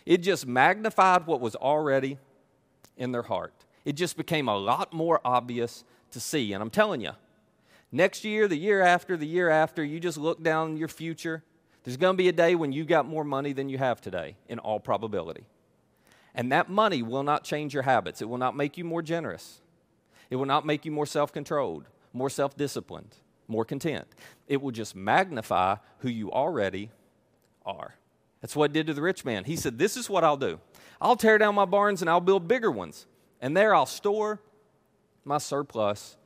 [0.06, 2.18] It just magnified what was already
[2.96, 3.54] in their heart.
[3.84, 6.52] It just became a lot more obvious to see.
[6.52, 7.12] And I'm telling you,
[7.92, 11.42] next year, the year after, the year after, you just look down your future
[11.84, 14.36] there's going to be a day when you got more money than you have today,
[14.48, 15.44] in all probability.
[16.34, 18.20] And that money will not change your habits.
[18.20, 19.60] It will not make you more generous.
[20.28, 23.16] It will not make you more self controlled, more self disciplined,
[23.48, 24.06] more content.
[24.46, 26.90] It will just magnify who you already
[27.64, 27.94] are.
[28.40, 29.44] That's what it did to the rich man.
[29.44, 30.60] He said, This is what I'll do
[31.00, 33.06] I'll tear down my barns and I'll build bigger ones.
[33.40, 34.40] And there I'll store
[35.24, 36.16] my surplus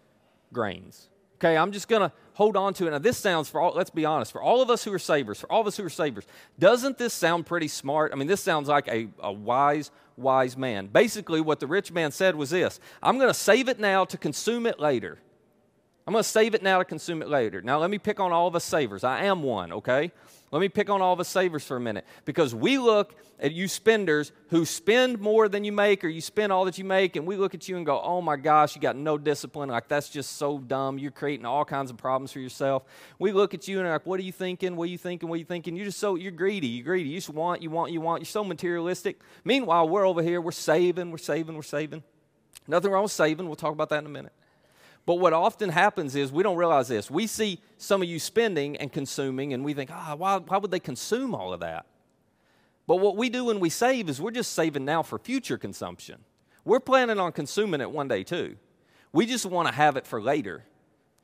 [0.53, 1.09] grains.
[1.37, 2.91] Okay, I'm just going to hold on to it.
[2.91, 5.41] Now, this sounds, for all, let's be honest, for all of us who are savers,
[5.41, 6.25] for all of us who are savers,
[6.59, 8.13] doesn't this sound pretty smart?
[8.13, 10.87] I mean, this sounds like a, a wise, wise man.
[10.87, 14.17] Basically, what the rich man said was this I'm going to save it now to
[14.17, 15.19] consume it later.
[16.07, 17.63] I'm going to save it now to consume it later.
[17.63, 19.05] Now, let me pick on all of us savers.
[19.05, 20.13] I am one, okay?
[20.51, 23.53] Let me pick on all of us savers for a minute because we look at
[23.53, 27.17] you spenders who spend more than you make or you spend all that you make,
[27.17, 29.71] and we look at you and go, oh my gosh, you got no discipline.
[29.71, 30.99] Like, that's just so dumb.
[30.99, 32.85] You're creating all kinds of problems for yourself.
[33.19, 34.77] We look at you and like, what are you thinking?
[34.77, 35.29] What are you thinking?
[35.29, 35.75] What are you thinking?
[35.75, 36.69] You're just so, you're greedy.
[36.69, 37.09] You're greedy.
[37.09, 38.21] You just want, you want, you want.
[38.21, 39.21] You're so materialistic.
[39.43, 42.05] Meanwhile, we're over here, we're saving, we're saving, we're saving.
[42.69, 43.47] Nothing wrong with saving.
[43.47, 44.33] We'll talk about that in a minute.
[45.07, 47.11] But what often happens is we don't realize this.
[47.11, 50.57] We see some of you spending and consuming, and we think, ah, oh, why, why
[50.57, 51.87] would they consume all of that?
[52.87, 56.21] But what we do when we save is we're just saving now for future consumption.
[56.65, 58.57] We're planning on consuming it one day too.
[59.13, 60.65] We just want to have it for later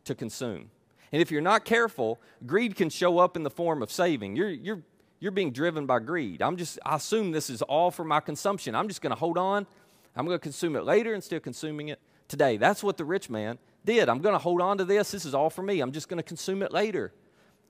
[0.05, 0.71] to consume.
[1.13, 4.37] And if you're not careful, greed can show up in the form of saving.
[4.37, 4.83] You're, you're,
[5.19, 6.41] you're being driven by greed.
[6.41, 8.75] I'm just, I assume this is all for my consumption.
[8.75, 9.67] I'm just going to hold on.
[10.15, 12.57] I'm going to consume it later instead of consuming it today.
[12.57, 14.09] That's what the rich man did.
[14.09, 15.11] I'm going to hold on to this.
[15.11, 15.81] This is all for me.
[15.81, 17.13] I'm just going to consume it later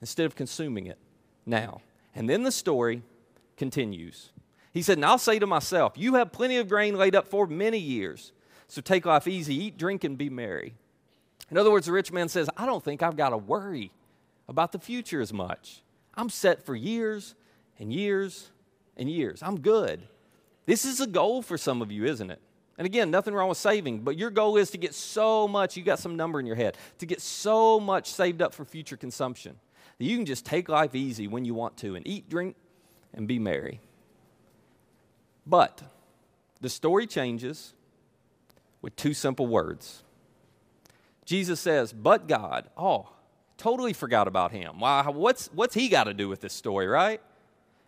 [0.01, 0.99] instead of consuming it
[1.46, 1.81] now.
[2.14, 3.03] And then the story
[3.57, 4.33] continues.
[4.73, 7.46] He said, And I'll say to myself, You have plenty of grain laid up for
[7.46, 8.33] many years.
[8.68, 10.75] So take life easy, eat, drink, and be merry.
[11.51, 13.90] In other words, the rich man says, I don't think I've got to worry
[14.49, 15.83] about the future as much.
[16.14, 17.35] I'm set for years
[17.79, 18.51] and years
[18.96, 19.42] and years.
[19.42, 20.03] I'm good.
[20.66, 22.40] This is a goal for some of you, isn't it?
[22.81, 25.83] And again, nothing wrong with saving, but your goal is to get so much, you
[25.83, 29.57] got some number in your head, to get so much saved up for future consumption
[29.99, 32.57] that you can just take life easy when you want to and eat, drink,
[33.12, 33.83] and be merry.
[35.47, 35.83] But
[36.62, 37.75] the story changes
[38.81, 40.03] with two simple words.
[41.27, 43.11] Jesus says, But God, oh,
[43.59, 44.81] totally forgot about him.
[44.81, 47.21] Wow, what's, what's he got to do with this story, right?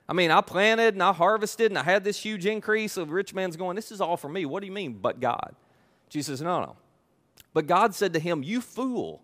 [0.08, 3.34] I mean, I planted and I harvested and I had this huge increase of rich
[3.34, 4.44] man's going, This is all for me.
[4.44, 5.54] What do you mean, but God?
[6.08, 6.76] Jesus says, No, no.
[7.54, 9.22] But God said to him, You fool.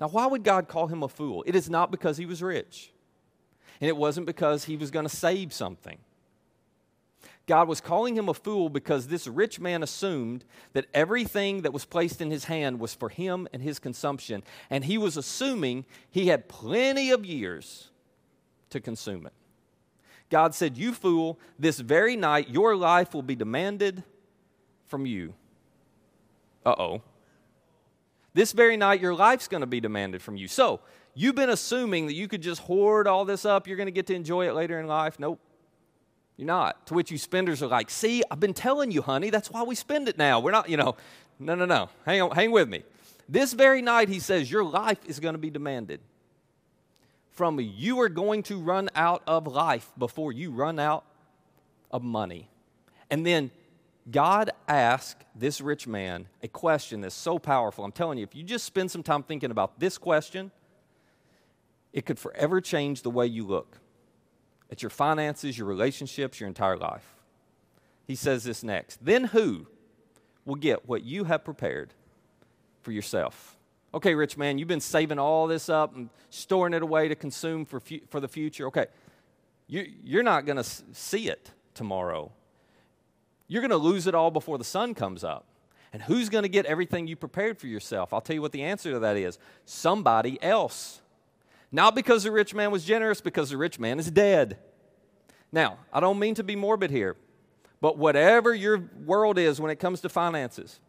[0.00, 1.44] Now, why would God call him a fool?
[1.46, 2.92] It is not because he was rich,
[3.80, 5.98] and it wasn't because he was going to save something.
[7.46, 11.84] God was calling him a fool because this rich man assumed that everything that was
[11.84, 16.28] placed in his hand was for him and his consumption, and he was assuming he
[16.28, 17.90] had plenty of years
[18.70, 19.32] to consume it.
[20.32, 24.02] God said, You fool, this very night your life will be demanded
[24.86, 25.34] from you.
[26.64, 27.02] Uh oh.
[28.32, 30.48] This very night your life's going to be demanded from you.
[30.48, 30.80] So,
[31.14, 34.06] you've been assuming that you could just hoard all this up, you're going to get
[34.06, 35.20] to enjoy it later in life.
[35.20, 35.38] Nope.
[36.38, 36.86] You're not.
[36.86, 39.74] To which you spenders are like, See, I've been telling you, honey, that's why we
[39.74, 40.40] spend it now.
[40.40, 40.96] We're not, you know,
[41.38, 41.90] no, no, no.
[42.06, 42.84] Hang on, hang with me.
[43.28, 46.00] This very night, he says, your life is going to be demanded
[47.32, 47.58] from.
[47.60, 51.04] You are going to run out of life before you run out
[51.90, 52.48] of money.
[53.10, 53.50] And then
[54.10, 57.84] God asked this rich man a question that's so powerful.
[57.84, 60.50] I'm telling you, if you just spend some time thinking about this question,
[61.92, 63.78] it could forever change the way you look
[64.70, 67.14] at your finances, your relationships, your entire life.
[68.06, 69.66] He says this next Then who
[70.44, 71.94] will get what you have prepared
[72.80, 73.56] for yourself?
[73.94, 77.64] Okay, rich man, you've been saving all this up and storing it away to consume
[77.64, 78.66] for, fu- for the future.
[78.68, 78.86] Okay,
[79.66, 82.32] you, you're not going to see it tomorrow.
[83.48, 85.44] You're going to lose it all before the sun comes up.
[85.92, 88.14] And who's going to get everything you prepared for yourself?
[88.14, 91.02] I'll tell you what the answer to that is somebody else.
[91.70, 94.56] Not because the rich man was generous, because the rich man is dead.
[95.52, 97.16] Now, I don't mean to be morbid here,
[97.82, 100.80] but whatever your world is when it comes to finances,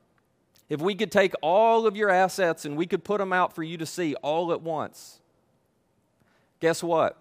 [0.73, 3.61] if we could take all of your assets and we could put them out for
[3.61, 5.21] you to see all at once,
[6.59, 7.15] guess what?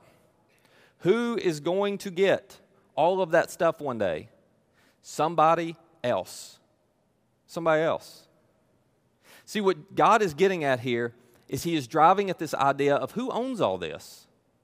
[1.01, 2.59] Who is going to get
[2.97, 4.31] all of that stuff one day?
[5.03, 6.61] Somebody else.
[7.47, 8.27] Somebody else.
[9.45, 11.13] See, what God is getting at here
[11.47, 14.22] is He is driving at this idea of who owns all this?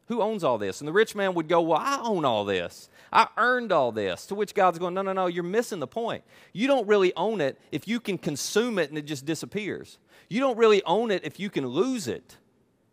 [0.08, 0.80] Who owns all this?
[0.80, 2.88] And the rich man would go, Well, I own all this.
[3.12, 4.26] I earned all this.
[4.26, 6.24] To which God's going, No, no, no, you're missing the point.
[6.52, 9.98] You don't really own it if you can consume it and it just disappears.
[10.28, 12.36] You don't really own it if you can lose it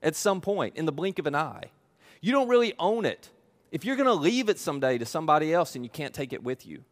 [0.03, 1.71] at some point in the blink of an eye.
[2.21, 3.29] You don't really own it
[3.71, 6.43] if you're going to leave it someday to somebody else and you can't take it
[6.43, 6.83] with you.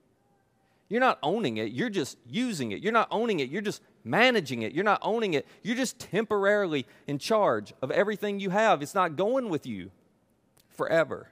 [0.87, 2.81] You're not owning it, you're just using it.
[2.81, 4.73] You're not owning it, you're just managing it.
[4.73, 8.81] You're not owning it, you're just temporarily in charge of everything you have.
[8.81, 9.91] It's not going with you
[10.73, 11.29] forever.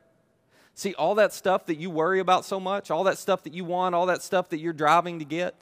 [0.73, 3.65] See, all that stuff that you worry about so much, all that stuff that you
[3.65, 5.55] want, all that stuff that you're driving to get,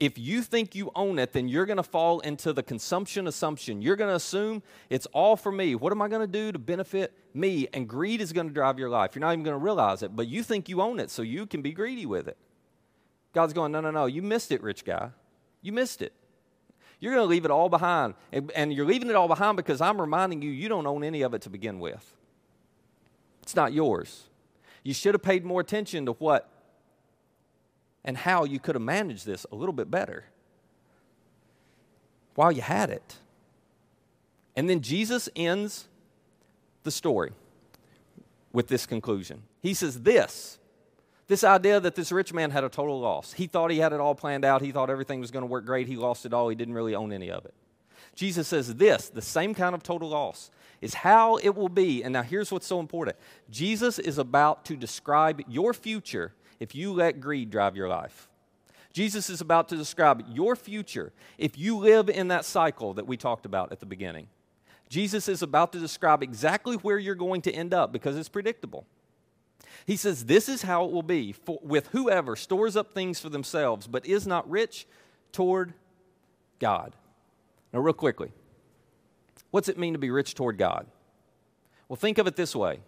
[0.00, 3.82] if you think you own it, then you're going to fall into the consumption assumption.
[3.82, 5.74] You're going to assume it's all for me.
[5.74, 7.66] What am I going to do to benefit me?
[7.74, 9.16] And greed is going to drive your life.
[9.16, 11.46] You're not even going to realize it, but you think you own it, so you
[11.46, 12.36] can be greedy with it.
[13.32, 15.10] God's going, no, no, no, you missed it, rich guy.
[15.62, 16.12] You missed it.
[17.00, 18.14] You're going to leave it all behind.
[18.32, 21.22] And, and you're leaving it all behind because I'm reminding you, you don't own any
[21.22, 22.14] of it to begin with.
[23.48, 24.24] It's not yours.
[24.82, 26.50] You should have paid more attention to what
[28.04, 30.26] and how you could have managed this a little bit better
[32.34, 33.16] while you had it.
[34.54, 35.88] And then Jesus ends
[36.82, 37.32] the story
[38.52, 39.44] with this conclusion.
[39.62, 40.58] He says, This,
[41.26, 43.32] this idea that this rich man had a total loss.
[43.32, 44.60] He thought he had it all planned out.
[44.60, 45.86] He thought everything was going to work great.
[45.86, 46.50] He lost it all.
[46.50, 47.54] He didn't really own any of it.
[48.14, 52.02] Jesus says, This, the same kind of total loss, is how it will be.
[52.02, 53.16] And now here's what's so important
[53.50, 58.28] Jesus is about to describe your future if you let greed drive your life.
[58.92, 63.16] Jesus is about to describe your future if you live in that cycle that we
[63.16, 64.28] talked about at the beginning.
[64.88, 68.86] Jesus is about to describe exactly where you're going to end up because it's predictable.
[69.86, 73.28] He says, This is how it will be for, with whoever stores up things for
[73.28, 74.86] themselves, but is not rich
[75.32, 75.74] toward
[76.58, 76.94] God.
[77.72, 78.32] Now, real quickly,
[79.50, 80.86] what's it mean to be rich toward God?
[81.88, 82.80] Well, think of it this way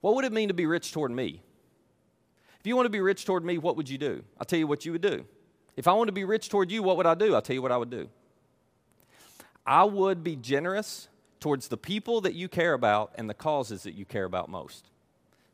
[0.00, 1.42] What would it mean to be rich toward me?
[2.60, 4.22] If you want to be rich toward me, what would you do?
[4.38, 5.24] I'll tell you what you would do.
[5.76, 7.34] If I want to be rich toward you, what would I do?
[7.34, 8.08] I'll tell you what I would do.
[9.66, 11.08] I would be generous
[11.40, 14.90] towards the people that you care about and the causes that you care about most.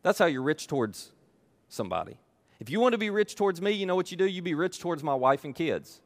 [0.02, 1.12] That's how you're rich towards
[1.68, 2.18] somebody.
[2.60, 4.26] If you want to be rich towards me, you know what you do?
[4.26, 6.00] You be rich towards my wife and kids.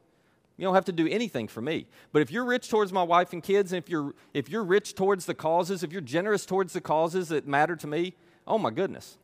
[0.57, 1.87] You don't have to do anything for me.
[2.11, 4.93] But if you're rich towards my wife and kids, and if you're if you're rich
[4.93, 8.13] towards the causes, if you're generous towards the causes that matter to me,
[8.45, 9.17] oh my goodness.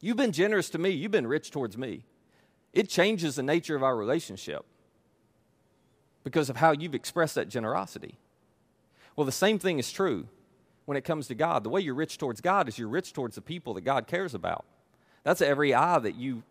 [0.00, 2.04] You've been generous to me, you've been rich towards me.
[2.72, 4.64] It changes the nature of our relationship
[6.24, 8.18] because of how you've expressed that generosity.
[9.16, 10.28] Well, the same thing is true
[10.84, 11.64] when it comes to God.
[11.64, 14.34] The way you're rich towards God is you're rich towards the people that God cares
[14.34, 14.64] about.
[15.24, 16.42] That's every eye that you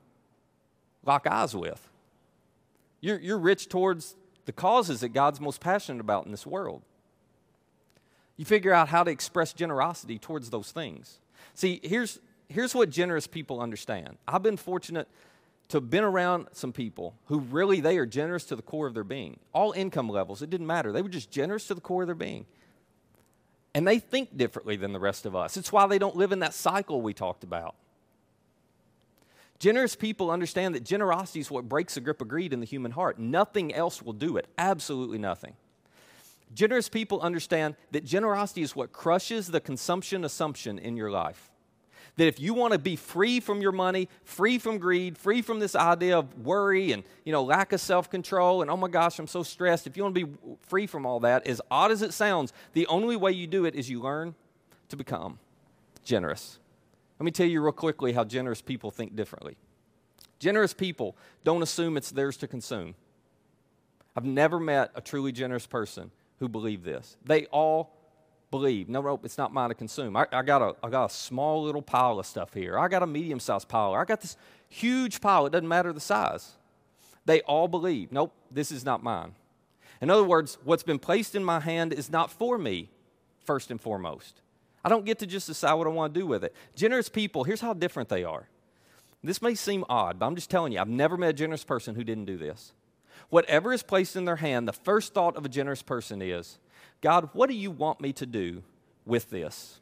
[1.05, 1.89] lock eyes with.
[3.01, 6.81] You're, you're rich towards the causes that God's most passionate about in this world.
[8.37, 11.19] You figure out how to express generosity towards those things.
[11.53, 14.17] See, here's, here's what generous people understand.
[14.27, 15.07] I've been fortunate
[15.69, 18.93] to have been around some people who really they are generous to the core of
[18.93, 19.39] their being.
[19.53, 20.91] All income levels, it didn't matter.
[20.91, 22.45] They were just generous to the core of their being.
[23.73, 25.57] And they think differently than the rest of us.
[25.57, 27.75] It's why they don't live in that cycle we talked about.
[29.59, 32.91] Generous people understand that generosity is what breaks the grip of greed in the human
[32.91, 33.17] heart.
[33.17, 34.47] Nothing else will do it.
[34.57, 35.53] Absolutely nothing.
[36.53, 41.49] Generous people understand that generosity is what crushes the consumption assumption in your life
[42.17, 45.59] that if you want to be free from your money, free from greed, free from
[45.59, 49.27] this idea of worry and you know lack of self-control and oh my gosh, I'm
[49.27, 49.87] so stressed.
[49.87, 50.37] If you want to be
[50.67, 53.75] free from all that, as odd as it sounds, the only way you do it
[53.75, 54.35] is you learn
[54.89, 55.39] to become
[56.03, 56.59] generous.
[57.19, 59.57] Let me tell you real quickly how generous people think differently.
[60.39, 62.95] Generous people don't assume it's theirs to consume.
[64.15, 67.17] I've never met a truly generous person who believed this.
[67.25, 67.91] They all
[68.51, 68.89] believe.
[68.89, 70.15] No, no, it's not mine to consume.
[70.15, 72.77] I, I, got a, I got a small little pile of stuff here.
[72.77, 73.93] I got a medium sized pile.
[73.93, 74.37] I got this
[74.69, 75.45] huge pile.
[75.45, 76.53] It doesn't matter the size.
[77.25, 79.33] They all believe, nope, this is not mine.
[80.01, 82.89] In other words, what's been placed in my hand is not for me,
[83.43, 84.41] first and foremost.
[84.87, 86.55] I don't get to just decide what I want to do with it.
[86.73, 88.47] Generous people, here's how different they are.
[89.21, 91.93] This may seem odd, but I'm just telling you, I've never met a generous person
[91.93, 92.71] who didn't do this.
[93.27, 96.57] Whatever is placed in their hand, the first thought of a generous person is,
[97.01, 98.63] God, what do you want me to do
[99.05, 99.81] with this?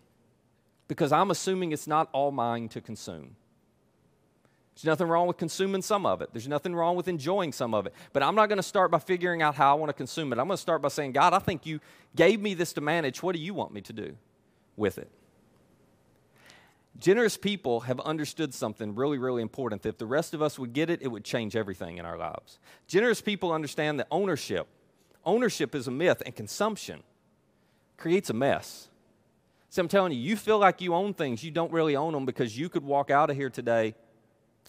[0.87, 3.35] Because I'm assuming it's not all mine to consume.
[4.73, 6.29] There's nothing wrong with consuming some of it.
[6.33, 7.93] There's nothing wrong with enjoying some of it.
[8.11, 10.39] But I'm not going to start by figuring out how I want to consume it.
[10.39, 11.79] I'm going to start by saying, God, I think you
[12.15, 13.21] gave me this to manage.
[13.21, 14.17] What do you want me to do
[14.75, 15.09] with it?
[16.97, 19.81] Generous people have understood something really, really important.
[19.81, 22.17] That if the rest of us would get it, it would change everything in our
[22.17, 22.57] lives.
[22.87, 24.67] Generous people understand that ownership
[25.25, 27.03] ownership is a myth, and consumption
[27.97, 28.87] creates a mess.
[29.69, 32.25] See, I'm telling you, you feel like you own things, you don't really own them
[32.25, 33.95] because you could walk out of here today,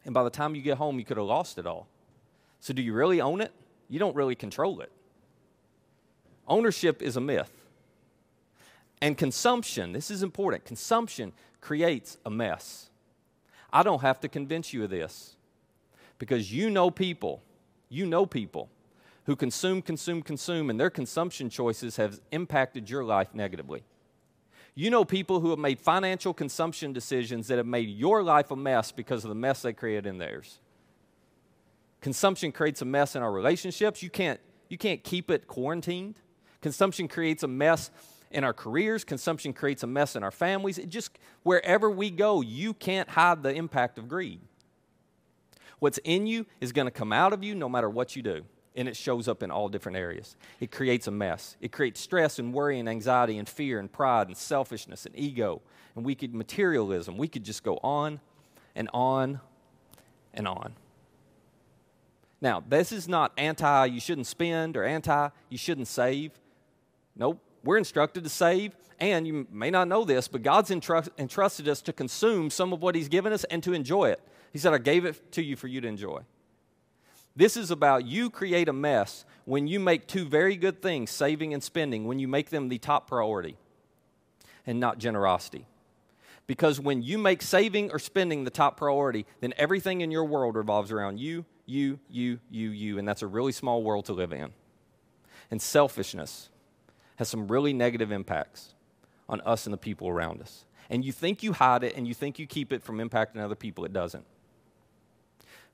[0.05, 1.87] and by the time you get home, you could have lost it all.
[2.61, 3.53] So, do you really own it?
[3.89, 4.91] You don't really control it.
[6.49, 7.53] Ownership is a myth.
[9.01, 12.90] And consumption, this is important, consumption creates a mess.
[13.72, 15.36] I don't have to convince you of this
[16.18, 17.42] because you know people,
[17.88, 18.70] you know people
[19.24, 23.82] who consume, consume, consume, and their consumption choices have impacted your life negatively.
[24.74, 28.57] You know people who have made financial consumption decisions that have made your life a
[28.57, 30.59] mess because of the mess they created in theirs.
[32.01, 34.03] Consumption creates a mess in our relationships.
[34.03, 34.38] You can't,
[34.68, 36.14] you can't keep it quarantined.
[36.61, 37.90] Consumption creates a mess
[38.31, 39.05] in our careers.
[39.05, 40.79] Consumption creates a mess in our families.
[40.79, 44.41] It just, wherever we go, you can't hide the impact of greed.
[45.79, 48.45] What's in you is going to come out of you no matter what you do.
[48.74, 50.37] and it shows up in all different areas.
[50.61, 51.57] It creates a mess.
[51.62, 55.62] It creates stress and worry and anxiety and fear and pride and selfishness and ego
[55.95, 57.16] and could materialism.
[57.16, 58.20] We could just go on
[58.74, 59.41] and on
[60.35, 60.74] and on.
[62.41, 66.33] Now, this is not anti you shouldn't spend or anti you shouldn't save.
[67.16, 67.41] Nope.
[67.65, 71.83] We're instructed to save, and you may not know this, but God's entrust, entrusted us
[71.83, 74.21] to consume some of what He's given us and to enjoy it.
[74.53, 76.21] He said, I gave it to you for you to enjoy.
[77.35, 81.53] This is about you create a mess when you make two very good things, saving
[81.53, 83.57] and spending, when you make them the top priority
[84.67, 85.67] and not generosity.
[86.47, 90.55] Because when you make saving or spending the top priority, then everything in your world
[90.57, 94.33] revolves around you, you, you, you, you, and that's a really small world to live
[94.33, 94.53] in.
[95.51, 96.49] And selfishness
[97.17, 98.75] has some really negative impacts
[99.29, 100.64] on us and the people around us.
[100.89, 103.55] And you think you hide it and you think you keep it from impacting other
[103.55, 104.25] people, it doesn't.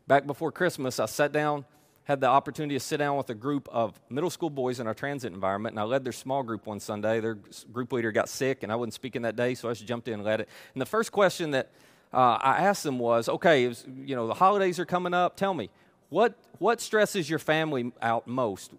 [0.07, 1.64] Back before Christmas, I sat down,
[2.05, 4.95] had the opportunity to sit down with a group of middle school boys in our
[4.95, 7.20] transit environment, and I led their small group one Sunday.
[7.20, 7.38] Their
[7.72, 10.14] group leader got sick, and I wasn't speaking that day, so I just jumped in
[10.14, 10.49] and led it.
[10.74, 11.70] And the first question that
[12.12, 15.36] uh, I asked them was, "Okay, was, you know the holidays are coming up.
[15.36, 15.70] Tell me,
[16.09, 18.72] what what stresses your family out most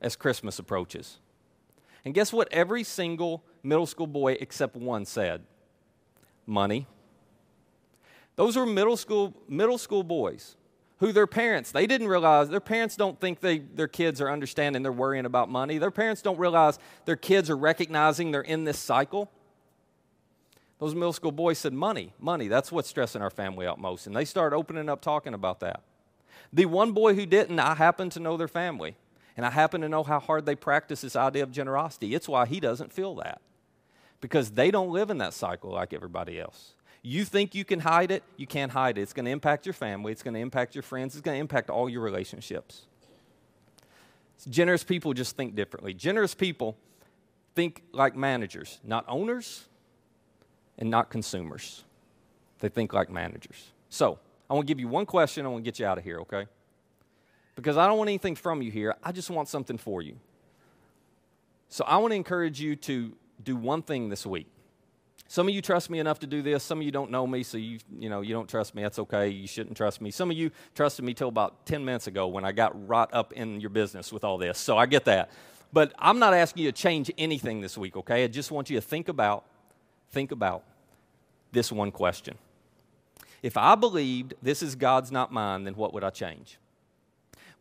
[0.00, 1.18] as Christmas approaches?"
[2.04, 2.48] And guess what?
[2.52, 5.42] Every single middle school boy except one said,
[6.46, 6.86] "Money."
[8.36, 10.56] Those were middle school middle school boys
[11.02, 14.84] who their parents, they didn't realize, their parents don't think they, their kids are understanding
[14.84, 15.76] they're worrying about money.
[15.76, 19.28] Their parents don't realize their kids are recognizing they're in this cycle.
[20.78, 24.06] Those middle school boys said, Money, money, that's what's stressing our family out most.
[24.06, 25.82] And they started opening up talking about that.
[26.52, 28.94] The one boy who didn't, I happen to know their family.
[29.36, 32.14] And I happen to know how hard they practice this idea of generosity.
[32.14, 33.40] It's why he doesn't feel that.
[34.20, 36.74] Because they don't live in that cycle like everybody else.
[37.02, 39.02] You think you can hide it, you can't hide it.
[39.02, 41.40] It's going to impact your family, it's going to impact your friends, it's going to
[41.40, 42.82] impact all your relationships.
[44.48, 45.94] Generous people just think differently.
[45.94, 46.76] Generous people
[47.54, 49.64] think like managers, not owners
[50.78, 51.84] and not consumers.
[52.60, 53.70] They think like managers.
[53.88, 54.18] So,
[54.48, 55.46] I want to give you one question.
[55.46, 56.46] I want to get you out of here, okay?
[57.54, 58.96] Because I don't want anything from you here.
[59.02, 60.16] I just want something for you.
[61.68, 64.46] So, I want to encourage you to do one thing this week.
[65.32, 66.62] Some of you trust me enough to do this.
[66.62, 68.82] Some of you don't know me, so you, you, know, you don't trust me.
[68.82, 69.28] That's okay.
[69.28, 70.10] You shouldn't trust me.
[70.10, 73.32] Some of you trusted me till about 10 minutes ago when I got right up
[73.32, 74.58] in your business with all this.
[74.58, 75.30] So I get that.
[75.72, 78.24] But I'm not asking you to change anything this week, okay?
[78.24, 79.46] I just want you to think about,
[80.10, 80.64] think about
[81.50, 82.36] this one question.
[83.42, 86.58] If I believed this is God's, not mine, then what would I change?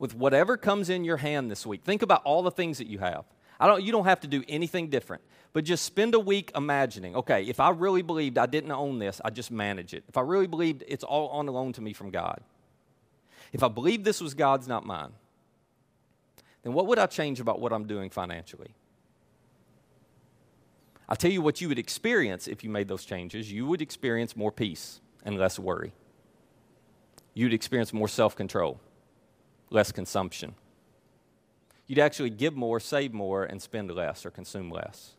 [0.01, 2.97] With whatever comes in your hand this week, think about all the things that you
[2.97, 3.23] have.
[3.59, 5.21] I don't, you don't have to do anything different,
[5.53, 9.21] but just spend a week imagining okay, if I really believed I didn't own this,
[9.23, 10.03] I just manage it.
[10.09, 12.41] If I really believed it's all on loan to me from God,
[13.53, 15.11] if I believed this was God's, not mine,
[16.63, 18.73] then what would I change about what I'm doing financially?
[21.07, 23.51] I'll tell you what you would experience if you made those changes.
[23.51, 25.93] You would experience more peace and less worry.
[27.35, 28.79] You'd experience more self control,
[29.71, 30.53] less consumption
[31.91, 35.11] you'd actually give more, save more, and spend less or consume less.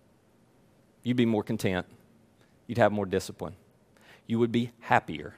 [1.02, 1.84] You'd be more content.
[2.66, 3.56] You'd have more discipline.
[4.26, 5.34] You would be happier.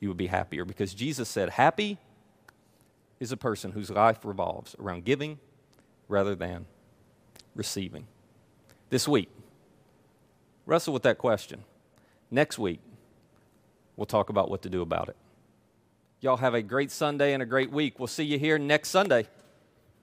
[0.00, 1.96] You would be happier because Jesus said, Happy
[3.18, 5.38] is a person whose life revolves around giving
[6.08, 6.66] rather than
[7.54, 8.06] receiving.
[8.90, 9.30] This week,
[10.66, 11.64] wrestle with that question.
[12.30, 12.80] Next week,
[13.96, 15.16] we'll talk about what to do about it.
[16.20, 18.00] Y'all have a great Sunday and a great week.
[18.00, 19.28] We'll see you here next Sunday.